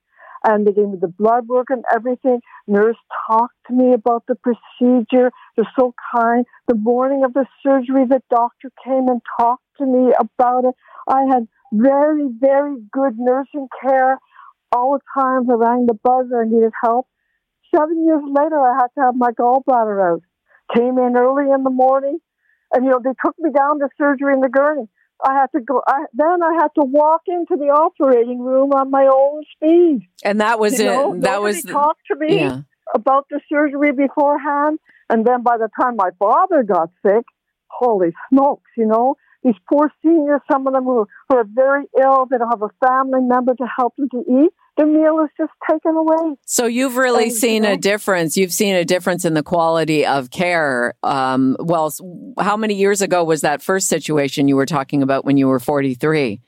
[0.44, 2.42] and they gave me the blood work and everything.
[2.68, 2.98] Nurse
[3.28, 5.32] talked to me about the procedure.
[5.56, 6.46] They're so kind.
[6.68, 10.76] The morning of the surgery, the doctor came and talked to me about it.
[11.08, 14.18] I had very very good nursing care.
[14.72, 17.08] All the times I rang the buzzer, I needed help.
[17.76, 20.22] Seven years later, I had to have my gallbladder out.
[20.76, 22.20] Came in early in the morning,
[22.74, 24.88] and you know they took me down to surgery in the gurney.
[25.26, 25.82] I had to go.
[25.88, 30.08] I, then I had to walk into the operating room on my own speed.
[30.24, 30.92] And that was you it.
[30.94, 31.14] know?
[31.14, 32.62] That Nobody was the- talked to me yeah.
[32.94, 34.80] about the surgery beforehand.
[35.10, 37.24] And then by the time my father got sick,
[37.68, 38.70] holy smokes!
[38.78, 40.42] You know these poor seniors.
[40.52, 42.26] Some of them who, who are very ill.
[42.30, 44.52] They don't have a family member to help them to eat.
[44.78, 46.36] Their meal is just taken away.
[46.46, 48.38] So you've really And, seen you know- a difference.
[48.38, 50.94] You've seen a difference in the quality of care.
[51.02, 51.92] Um, well,
[52.40, 55.60] how many years ago was that first situation you were talking about when you were
[55.60, 56.42] 43?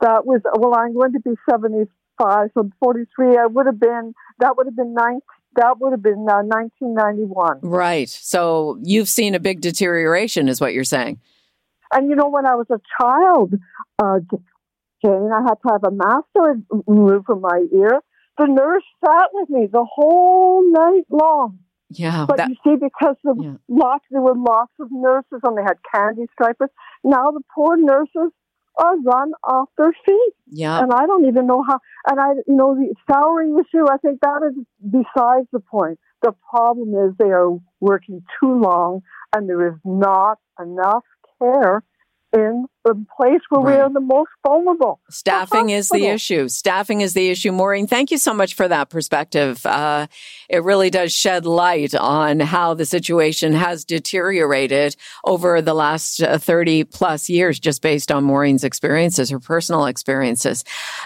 [0.00, 0.74] That was well.
[0.74, 3.36] I'm going to be 75, so 43.
[3.38, 4.14] I would have been.
[4.40, 5.20] That would have been nine.
[5.56, 7.60] That would have been uh, 1991.
[7.62, 8.08] Right.
[8.08, 11.18] So you've seen a big deterioration, is what you're saying.
[11.96, 13.54] And you know, when I was a child,
[14.02, 14.18] uh,
[15.04, 18.00] Jane, I had to have a master removed from my ear.
[18.38, 21.58] The nurse sat with me the whole night long.
[21.88, 22.26] Yeah.
[22.26, 25.78] But that- you see, because the lots there were lots of nurses and they had
[25.94, 26.70] candy stripers.
[27.02, 28.32] Now the poor nurses
[28.78, 30.32] are run off their feet.
[30.48, 30.80] Yeah.
[30.80, 31.78] And I don't even know how.
[32.10, 33.86] And I, you know, the salary issue.
[33.90, 35.98] I think that is besides the point.
[36.22, 39.02] The problem is they are working too long,
[39.34, 41.04] and there is not enough
[41.40, 41.82] care
[42.32, 45.00] in the place where we are the most vulnerable.
[45.10, 46.48] Staffing is the issue.
[46.48, 47.50] Staffing is the issue.
[47.50, 49.64] Maureen, thank you so much for that perspective.
[49.66, 50.06] Uh,
[50.48, 56.38] it really does shed light on how the situation has deteriorated over the last uh,
[56.38, 60.64] 30 plus years, just based on Maureen's experiences, her personal experiences.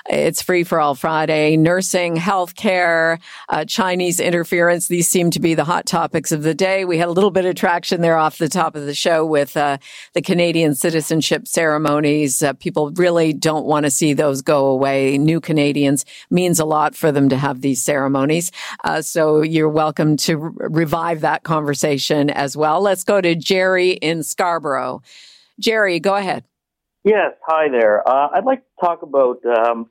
[0.09, 1.57] It's free for all Friday.
[1.57, 4.89] Nursing, healthcare, uh, Chinese interference.
[4.89, 6.85] These seem to be the hot topics of the day.
[6.85, 9.57] We had a little bit of traction there off the top of the show with
[9.57, 9.79] uh,
[10.13, 12.43] the Canadian citizenship ceremonies.
[12.43, 15.17] Uh, people really don't want to see those go away.
[15.19, 18.51] New Canadians means a lot for them to have these ceremonies.
[18.83, 22.81] Uh, so you're welcome to re- revive that conversation as well.
[22.81, 25.03] Let's go to Jerry in Scarborough.
[25.61, 26.43] Jerry, go ahead.
[27.05, 28.07] Yes, hi there.
[28.07, 29.89] Uh, I'd like to talk about um,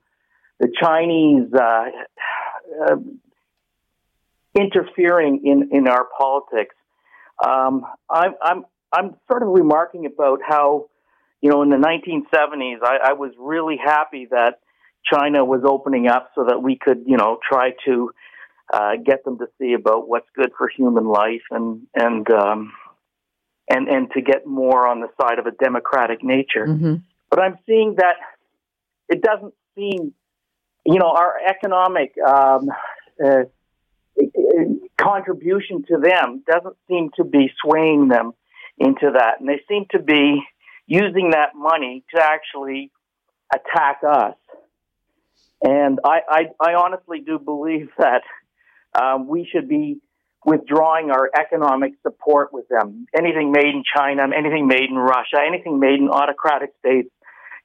[0.58, 1.84] the Chinese uh,
[2.84, 2.96] uh,
[4.54, 6.74] interfering in, in our politics.
[7.42, 10.90] Um, I'm, I'm, I'm sort of remarking about how,
[11.40, 14.60] you know, in the 1970s, I, I was really happy that
[15.10, 18.10] China was opening up so that we could, you know, try to
[18.72, 22.72] uh, get them to see about what's good for human life and and um,
[23.68, 26.66] and and to get more on the side of a democratic nature.
[27.30, 28.16] But I'm seeing that
[29.08, 30.12] it doesn't seem,
[30.84, 32.68] you know, our economic um,
[33.24, 33.44] uh,
[34.96, 38.32] contribution to them doesn't seem to be swaying them
[38.78, 40.42] into that, and they seem to be
[40.90, 42.90] using that money to actually
[43.54, 44.34] attack us.
[45.62, 48.22] And I, I, I honestly do believe that
[49.00, 50.00] um, we should be
[50.44, 53.06] withdrawing our economic support with them.
[53.16, 57.10] Anything made in China, anything made in Russia, anything made in autocratic states,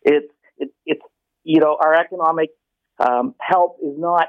[0.03, 1.01] it's it, it's
[1.43, 2.51] you know our economic
[2.99, 4.27] um, help is not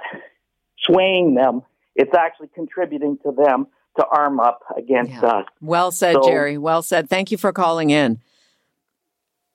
[0.78, 1.62] swaying them.
[1.94, 3.66] It's actually contributing to them
[3.98, 5.44] to arm up against us.
[5.60, 6.56] Well said, So- Jerry.
[6.56, 7.10] Well said.
[7.10, 8.20] Thank you for calling in.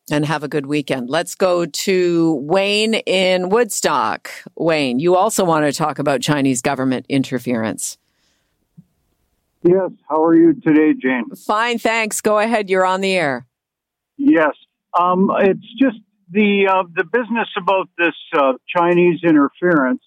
[0.10, 1.10] And have a good weekend.
[1.10, 4.30] Let's go to Wayne in Woodstock.
[4.58, 7.97] Wayne, you also want to talk about Chinese government interference.
[9.64, 9.91] Yes.
[10.10, 11.30] How are you today, Jane?
[11.36, 12.20] Fine, thanks.
[12.20, 12.70] Go ahead.
[12.70, 13.45] You're on the air.
[14.18, 14.56] Yes.
[14.99, 15.97] Um, it's just
[16.32, 20.02] the uh, the business about this uh, Chinese interference.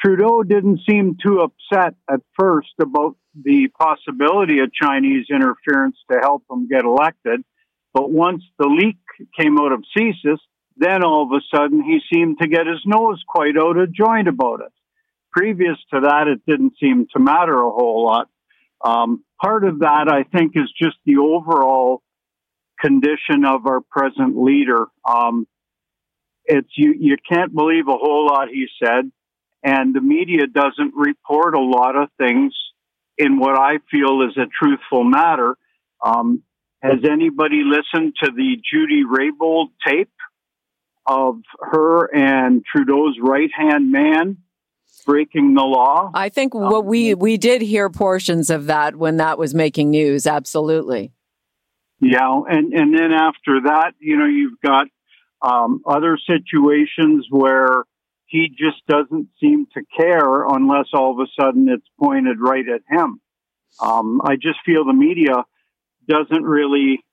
[0.00, 6.44] Trudeau didn't seem too upset at first about the possibility of Chinese interference to help
[6.50, 7.42] him get elected,
[7.96, 8.98] but once the leak
[9.40, 10.36] came out of CSIS,
[10.76, 14.28] then all of a sudden he seemed to get his nose quite out of joint
[14.28, 14.72] about it.
[15.32, 18.28] Previous to that, it didn't seem to matter a whole lot.
[18.84, 22.02] Um, part of that, I think, is just the overall
[22.78, 24.88] condition of our present leader.
[25.10, 25.46] Um,
[26.44, 29.10] it's you, you can't believe a whole lot he said,
[29.62, 32.52] and the media doesn't report a lot of things
[33.16, 35.56] in what I feel is a truthful matter.
[36.04, 36.42] Um,
[36.90, 40.10] has anybody listened to the Jody Raybould tape
[41.06, 44.38] of her and Trudeau's right hand man
[45.04, 46.10] breaking the law?
[46.14, 50.26] I think what we we did hear portions of that when that was making news.
[50.26, 51.12] Absolutely.
[52.00, 54.88] Yeah, and and then after that, you know, you've got
[55.40, 57.84] um, other situations where
[58.26, 62.82] he just doesn't seem to care unless all of a sudden it's pointed right at
[62.90, 63.20] him.
[63.80, 65.44] Um, I just feel the media
[66.08, 67.04] doesn't really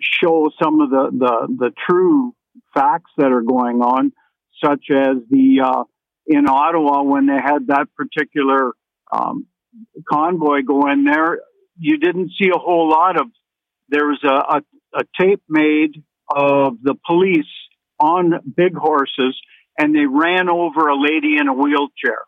[0.00, 2.34] show some of the, the, the true
[2.74, 4.12] facts that are going on,
[4.62, 5.84] such as the uh,
[6.26, 8.72] in Ottawa when they had that particular
[9.12, 9.46] um,
[10.08, 11.40] convoy go in there.
[11.78, 13.26] You didn't see a whole lot of.
[13.88, 17.44] There was a, a, a tape made of the police
[18.00, 19.38] on big horses,
[19.78, 22.18] and they ran over a lady in a wheelchair.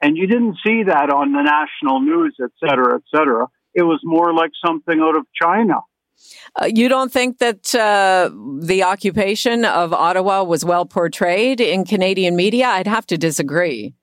[0.00, 3.46] And you didn't see that on the national news, et cetera, et cetera.
[3.76, 5.80] It was more like something out of China.
[6.60, 12.34] Uh, you don't think that uh, the occupation of Ottawa was well portrayed in Canadian
[12.34, 12.68] media?
[12.68, 13.94] I'd have to disagree.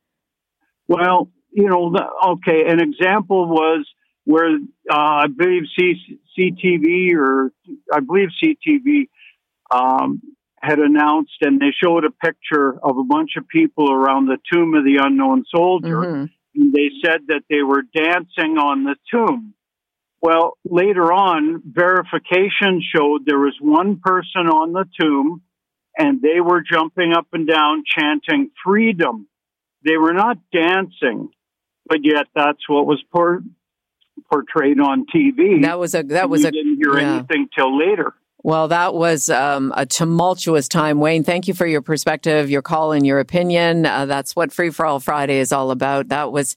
[0.88, 3.86] Well, you know, the, okay, an example was
[4.26, 4.58] where
[4.90, 7.52] uh, I believe C- CTV or
[7.92, 9.08] I believe CTV
[9.72, 10.22] um,
[10.62, 14.76] had announced, and they showed a picture of a bunch of people around the tomb
[14.76, 15.98] of the unknown soldier.
[15.98, 16.26] Mm-hmm.
[16.56, 19.56] And they said that they were dancing on the tomb.
[20.24, 25.42] Well, later on, verification showed there was one person on the tomb
[25.98, 29.28] and they were jumping up and down chanting freedom.
[29.84, 31.30] They were not dancing,
[31.86, 33.44] but yet that's what was por-
[34.32, 35.62] portrayed on TV.
[35.62, 37.16] That was a, that was a, didn't hear yeah.
[37.16, 38.14] anything till later.
[38.44, 41.26] Well, that was um, a tumultuous time, Wayne.
[41.26, 43.86] Thank you for your perspective, your call, and your opinion.
[43.86, 46.08] Uh, that's what Free for All Friday is all about.
[46.08, 46.56] That was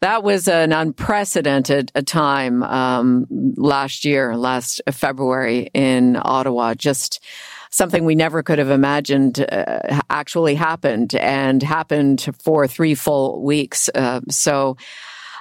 [0.00, 3.26] that was an unprecedented time um,
[3.56, 6.74] last year, last February in Ottawa.
[6.74, 7.22] Just
[7.70, 13.90] something we never could have imagined uh, actually happened and happened for three full weeks.
[13.94, 14.76] Uh, so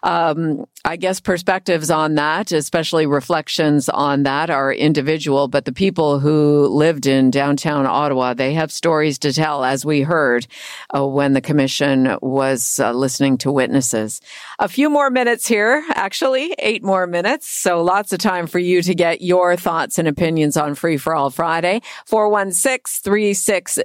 [0.01, 5.47] um, I guess perspectives on that, especially reflections on that, are individual.
[5.47, 10.01] But the people who lived in downtown Ottawa, they have stories to tell, as we
[10.01, 10.45] heard
[10.93, 14.19] uh, when the commission was uh, listening to witnesses.
[14.59, 17.47] A few more minutes here, actually, eight more minutes.
[17.47, 21.15] So lots of time for you to get your thoughts and opinions on Free for
[21.15, 21.81] All Friday.
[22.07, 23.83] 416 360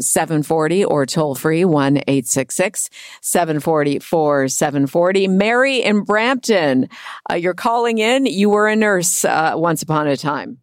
[0.00, 2.90] 0740 or toll free 1 866
[3.20, 5.28] 740 4740.
[5.60, 6.88] Mary in Brampton,
[7.30, 8.24] uh, you're calling in.
[8.24, 10.58] You were a nurse uh, once upon a time.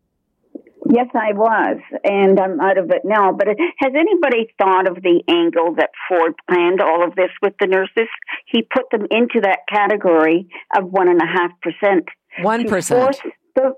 [0.90, 3.32] Yes, I was, and I'm out of it now.
[3.32, 7.68] But has anybody thought of the angle that Ford planned all of this with the
[7.68, 8.08] nurses?
[8.48, 12.08] He put them into that category of one and a half percent.
[12.42, 13.20] One percent.
[13.56, 13.76] The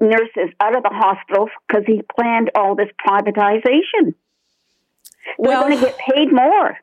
[0.00, 4.14] nurses out of the hospitals because he planned all this privatization.
[5.36, 6.76] We're well, going to get paid more.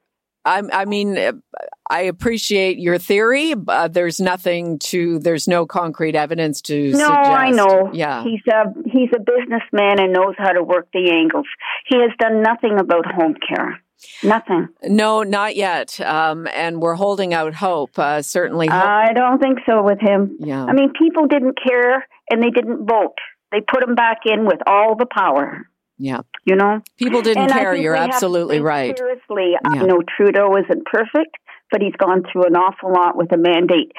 [0.48, 1.42] I, I mean,
[1.90, 3.54] I appreciate your theory.
[3.54, 6.92] But there's nothing to, there's no concrete evidence to.
[6.92, 7.10] No, suggest.
[7.10, 7.92] I know.
[7.94, 11.48] Yeah, he's a he's a businessman and knows how to work the angles.
[11.88, 13.82] He has done nothing about home care.
[14.24, 14.70] Nothing.
[14.84, 16.00] No, not yet.
[16.00, 17.98] Um, and we're holding out hope.
[17.98, 18.68] Uh, certainly.
[18.68, 18.84] Hope.
[18.84, 20.38] I don't think so with him.
[20.40, 20.66] Yeah.
[20.66, 23.16] I mean, people didn't care and they didn't vote.
[23.52, 25.68] They put him back in with all the power.
[25.98, 26.22] Yeah.
[26.46, 26.82] You know?
[26.98, 27.76] People didn't and care.
[27.76, 28.98] You're absolutely right.
[28.98, 29.84] Seriously, uh, yeah.
[29.84, 31.38] I know Trudeau isn't perfect,
[31.72, 33.92] but he's gone through an awful lot with a mandate.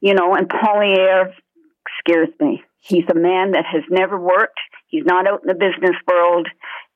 [0.00, 1.32] You know, and Poilievre
[2.00, 2.62] scares me.
[2.80, 4.60] He's a man that has never worked.
[4.88, 6.48] He's not out in the business world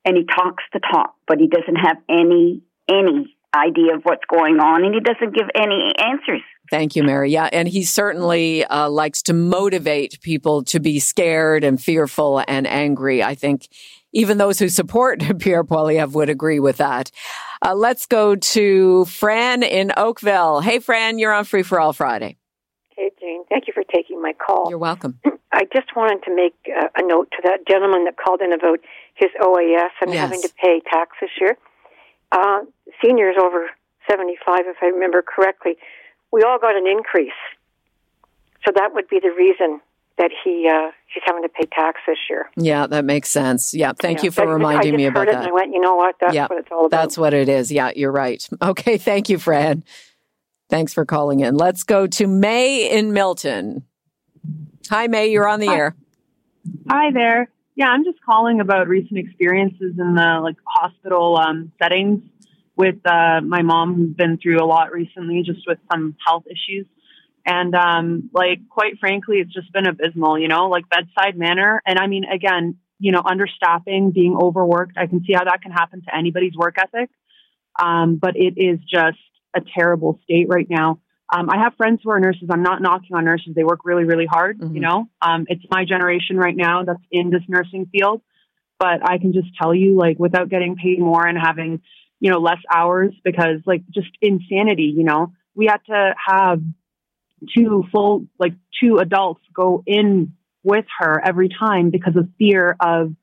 [0.05, 4.59] and he talks the talk, but he doesn't have any any idea of what's going
[4.59, 6.41] on and he doesn't give any answers.
[6.69, 7.31] Thank you, Mary.
[7.31, 12.67] Yeah, and he certainly uh, likes to motivate people to be scared and fearful and
[12.67, 13.23] angry.
[13.23, 13.67] I think
[14.13, 17.09] even those who support Pierre Poilievre would agree with that.
[17.65, 20.61] Uh, let's go to Fran in Oakville.
[20.61, 22.37] Hey, Fran, you're on Free for All Friday.
[22.95, 23.45] Hey, Jane.
[23.49, 24.67] Thank you for taking my call.
[24.69, 25.19] You're welcome.
[25.51, 28.79] I just wanted to make uh, a note to that gentleman that called in about
[29.15, 30.19] his OAS and Yes.
[30.21, 31.57] having to pay tax this year.
[32.31, 32.59] Uh,
[33.03, 33.67] seniors over
[34.09, 35.77] 75, if I remember correctly,
[36.31, 37.31] we all got an increase.
[38.65, 39.81] So that would be the reason
[40.17, 42.49] that he uh, he's having to pay tax this year.
[42.57, 43.73] Yeah, that makes sense.
[43.73, 44.25] Yeah, thank Yeah.
[44.25, 45.39] you for I just- reminding me about heard it that.
[45.43, 46.15] And I went, you know what?
[46.19, 46.91] That's yeah, what it's all about.
[46.91, 47.71] That's what it is.
[47.71, 48.45] Yeah, you're right.
[48.61, 49.83] Okay, thank you, Fran.
[50.69, 51.55] Thanks for calling in.
[51.55, 53.85] Let's go to May in Milton.
[54.89, 55.27] Hi, May.
[55.31, 55.75] You're on the Hi.
[55.75, 55.95] air.
[56.89, 57.49] Hi there.
[57.79, 62.21] Yeah, I'm just calling about recent experiences in the like hospital um, settings
[62.75, 66.87] with uh, my mom, who's been through a lot recently, just with some health issues.
[67.45, 70.37] And um, like, quite frankly, it's just been abysmal.
[70.37, 71.81] You know, like bedside manner.
[71.85, 74.97] And I mean, again, you know, understaffing, being overworked.
[74.97, 77.09] I can see how that can happen to anybody's work ethic.
[77.81, 79.19] Um, but it is just
[79.55, 80.99] a terrible state right now.
[81.31, 82.49] Um, I have friends who are nurses.
[82.49, 83.53] I'm not knocking on nurses.
[83.55, 84.59] They work really, really hard.
[84.73, 88.21] You know, um, it's my generation right now that's in this nursing field.
[88.79, 91.81] But I can just tell you, like, without getting paid more and having,
[92.19, 94.93] you know, less hours because, like, just insanity.
[94.95, 96.61] You know, we had to have
[97.55, 103.13] two full, like, two adults go in with her every time because of fear of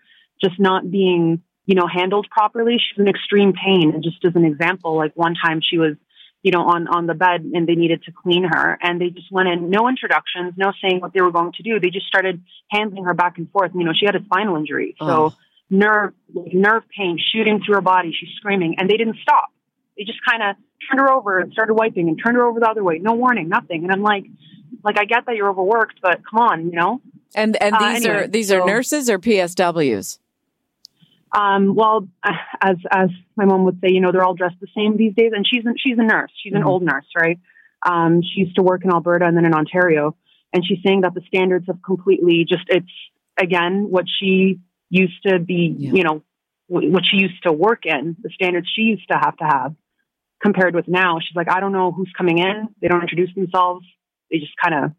[0.43, 2.77] just not being, you know, handled properly.
[2.79, 3.93] She's in extreme pain.
[3.95, 5.97] And just as an example, like one time she was,
[6.47, 9.33] you know, on, on the bed and they needed to clean her and they just
[9.33, 11.81] went in, no introductions, no saying what they were going to do.
[11.81, 12.41] They just started
[12.71, 13.73] handling her back and forth.
[13.75, 14.95] You know, she had a spinal injury.
[15.01, 15.35] So Oh.
[15.71, 18.15] nerve, nerve pain shooting through her body.
[18.19, 19.49] She's screaming and they didn't stop.
[19.99, 20.55] They just kind of
[20.89, 23.01] turned her over and started wiping and turned her over the other way.
[23.01, 23.83] No warning, nothing.
[23.83, 24.27] And I'm like,
[24.85, 27.01] like, I get that you're overworked, but come on, you know?
[27.35, 30.21] And and Uh, these are anyway, these are nurses or PSWs?
[31.37, 32.09] Um, well,
[32.63, 35.33] as as my mom would say, you know, they're all dressed the same these days,
[35.35, 36.33] and she's a, she's a nurse.
[36.43, 36.67] She's an Mhm.
[36.67, 37.39] old nurse, right?
[37.87, 40.17] Um, she used to work in Alberta and then in Ontario,
[40.53, 42.91] and she's saying that the standards have completely just it's
[43.39, 44.59] again what she
[44.89, 46.23] used to be, you know,
[46.69, 49.75] wh- what she used to work in, the standards she used to have to have,
[50.41, 51.19] compared with now.
[51.21, 52.69] She's like, I don't know who's coming in.
[52.81, 53.85] They don't introduce themselves.
[54.31, 54.93] They just kind of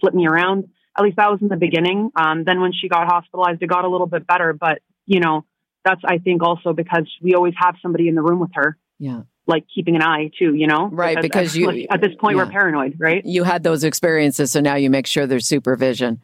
[0.00, 0.68] flip me around.
[0.96, 2.10] At least that was in the beginning.
[2.14, 4.52] Um, then when she got hospitalized, it got a little bit better.
[4.52, 5.44] But you know,
[5.84, 9.22] that's I think also because we always have somebody in the room with her, Yeah.
[9.46, 10.54] like keeping an eye too.
[10.54, 12.44] You know, Right, because you- like, at this point yeah.
[12.44, 13.24] we're paranoid, right?
[13.24, 16.20] You had those experiences, so now you make sure there's supervision.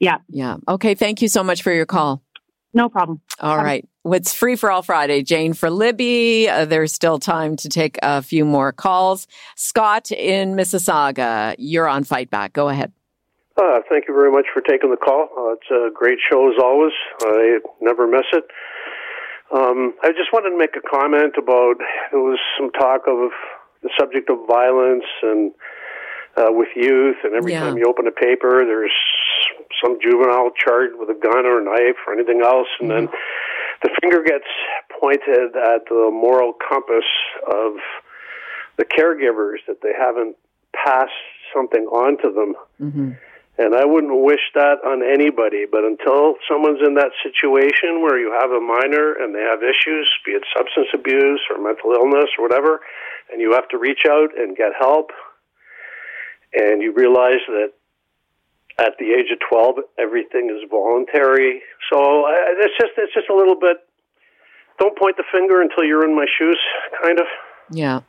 [0.00, 0.18] Yeah.
[0.28, 0.56] Yeah.
[0.68, 0.94] Okay.
[0.94, 2.22] Thank you so much for your call.
[2.76, 3.20] No problem.
[3.38, 3.88] All right.
[4.04, 5.22] It's free for all Friday.
[5.22, 6.48] Jane for Libby.
[6.48, 9.28] Uh, there's still time to take a few more calls.
[9.54, 12.52] Scott in Mississauga, you're on Fight Back.
[12.52, 12.92] Go ahead.
[13.56, 15.28] Uh, thank you very much for taking the call.
[15.38, 16.92] Uh, it's a great show as always.
[17.22, 18.44] I never miss it.
[19.54, 21.74] Um, I just wanted to make a comment about
[22.10, 23.30] there was some talk of
[23.82, 25.52] the subject of violence and
[26.36, 27.60] uh, with youth, and every Yeah.
[27.60, 28.90] time you open a paper, there's
[29.80, 33.08] some juvenile charged with a gun or a knife or anything else, and then
[33.84, 34.48] the finger gets
[35.00, 37.04] pointed at the moral compass
[37.46, 37.74] of
[38.78, 40.34] the caregivers that they haven't
[40.74, 41.12] passed
[41.54, 42.54] something on to them.
[42.80, 43.10] Mm-hmm.
[43.56, 48.34] And I wouldn't wish that on anybody, but until someone's in that situation where you
[48.34, 52.42] have a minor and they have issues, be it substance abuse or mental illness or
[52.42, 52.80] whatever,
[53.30, 55.10] and you have to reach out and get help,
[56.52, 57.72] and you realize that
[58.78, 61.62] at the age of 12, everything is voluntary.
[61.92, 62.26] So
[62.58, 63.78] it's just it's just a little bit.
[64.80, 66.58] Don't point the finger until you're in my shoes,
[67.02, 67.26] kind of.
[67.70, 68.00] Yeah.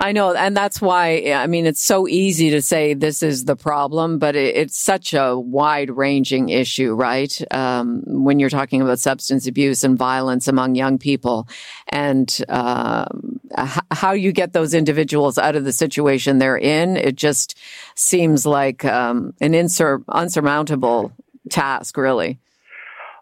[0.00, 0.34] I know.
[0.34, 4.34] And that's why, I mean, it's so easy to say this is the problem, but
[4.34, 7.40] it, it's such a wide ranging issue, right?
[7.52, 11.46] Um, when you're talking about substance abuse and violence among young people
[11.88, 17.14] and um, h- how you get those individuals out of the situation they're in, it
[17.14, 17.56] just
[17.94, 21.12] seems like um, an insur- unsurmountable
[21.48, 22.38] task, really.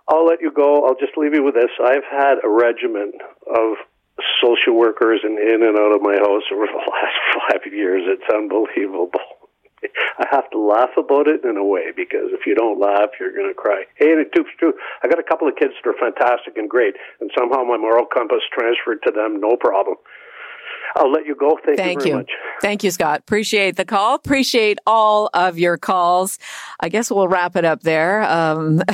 [0.08, 0.86] I'll let you go.
[0.86, 1.70] I'll just leave you with this.
[1.84, 3.14] I've had a regiment
[3.46, 3.76] of
[4.42, 7.18] social workers and in and out of my house over the last
[7.48, 8.02] five years.
[8.06, 9.10] It's unbelievable.
[10.18, 13.32] I have to laugh about it in a way because if you don't laugh, you're
[13.32, 13.84] going to cry.
[13.96, 14.74] Hey, and it's true, true.
[15.02, 18.04] I got a couple of kids that are fantastic and great, and somehow my moral
[18.04, 19.96] compass transferred to them, no problem.
[20.96, 21.58] I'll let you go.
[21.64, 22.16] Thank, Thank you very you.
[22.16, 22.30] much.
[22.60, 23.20] Thank you, Scott.
[23.20, 24.16] Appreciate the call.
[24.16, 26.38] Appreciate all of your calls.
[26.78, 28.22] I guess we'll wrap it up there.
[28.22, 28.80] Um,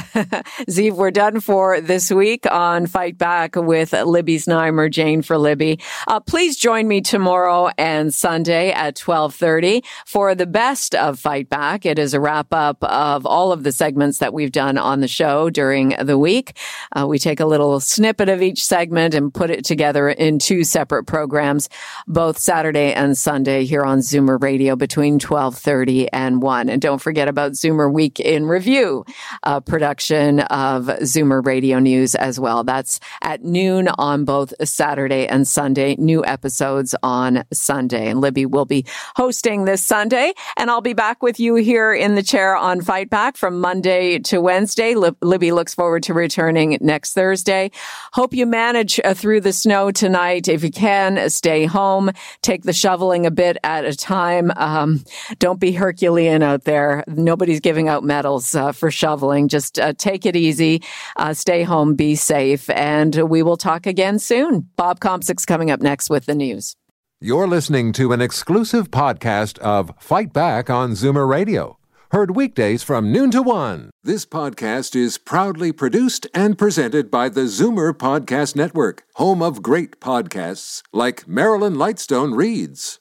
[0.70, 5.80] Zeev, we're done for this week on Fight Back with Libby Znaimer, Jane for Libby.
[6.06, 11.84] Uh, please join me tomorrow and Sunday at 1230 for the best of Fight Back.
[11.84, 15.08] It is a wrap up of all of the segments that we've done on the
[15.08, 16.56] show during the week.
[16.96, 20.62] Uh, we take a little snippet of each segment and put it together in two
[20.62, 21.68] separate programs,
[22.06, 26.68] both Saturday and Sunday here on Zoomer Radio between 1230 and 1.
[26.68, 29.04] And don't forget about Zoomer Week in Review,
[29.42, 32.64] a production of Zoomer Radio News as well.
[32.64, 35.96] That's at noon on both Saturday and Sunday.
[35.96, 38.08] New episodes on Sunday.
[38.08, 38.84] And Libby will be
[39.14, 40.32] hosting this Sunday.
[40.56, 44.18] And I'll be back with you here in the chair on Fight Back from Monday
[44.20, 44.94] to Wednesday.
[44.94, 47.70] Lib- Libby looks forward to returning next Thursday.
[48.12, 50.48] Hope you manage uh, through the snow tonight.
[50.48, 52.10] If you can, stay home.
[52.42, 54.50] Take the shoveling a bit at a time.
[54.56, 55.04] Um,
[55.38, 57.04] don't be Herculean out there.
[57.06, 59.48] Nobody's giving out medals uh, for shoveling.
[59.48, 60.82] Just uh, take it easy.
[61.16, 61.94] Uh, stay home.
[61.94, 62.68] Be safe.
[62.70, 64.68] And we will talk again soon.
[64.76, 66.74] Bob Kompsak's coming up next with the news.
[67.20, 71.78] You're listening to an exclusive podcast of Fight Back on Zoomer Radio.
[72.12, 73.90] Heard weekdays from noon to one.
[74.04, 79.98] This podcast is proudly produced and presented by the Zoomer Podcast Network, home of great
[79.98, 83.00] podcasts like Marilyn Lightstone Reads,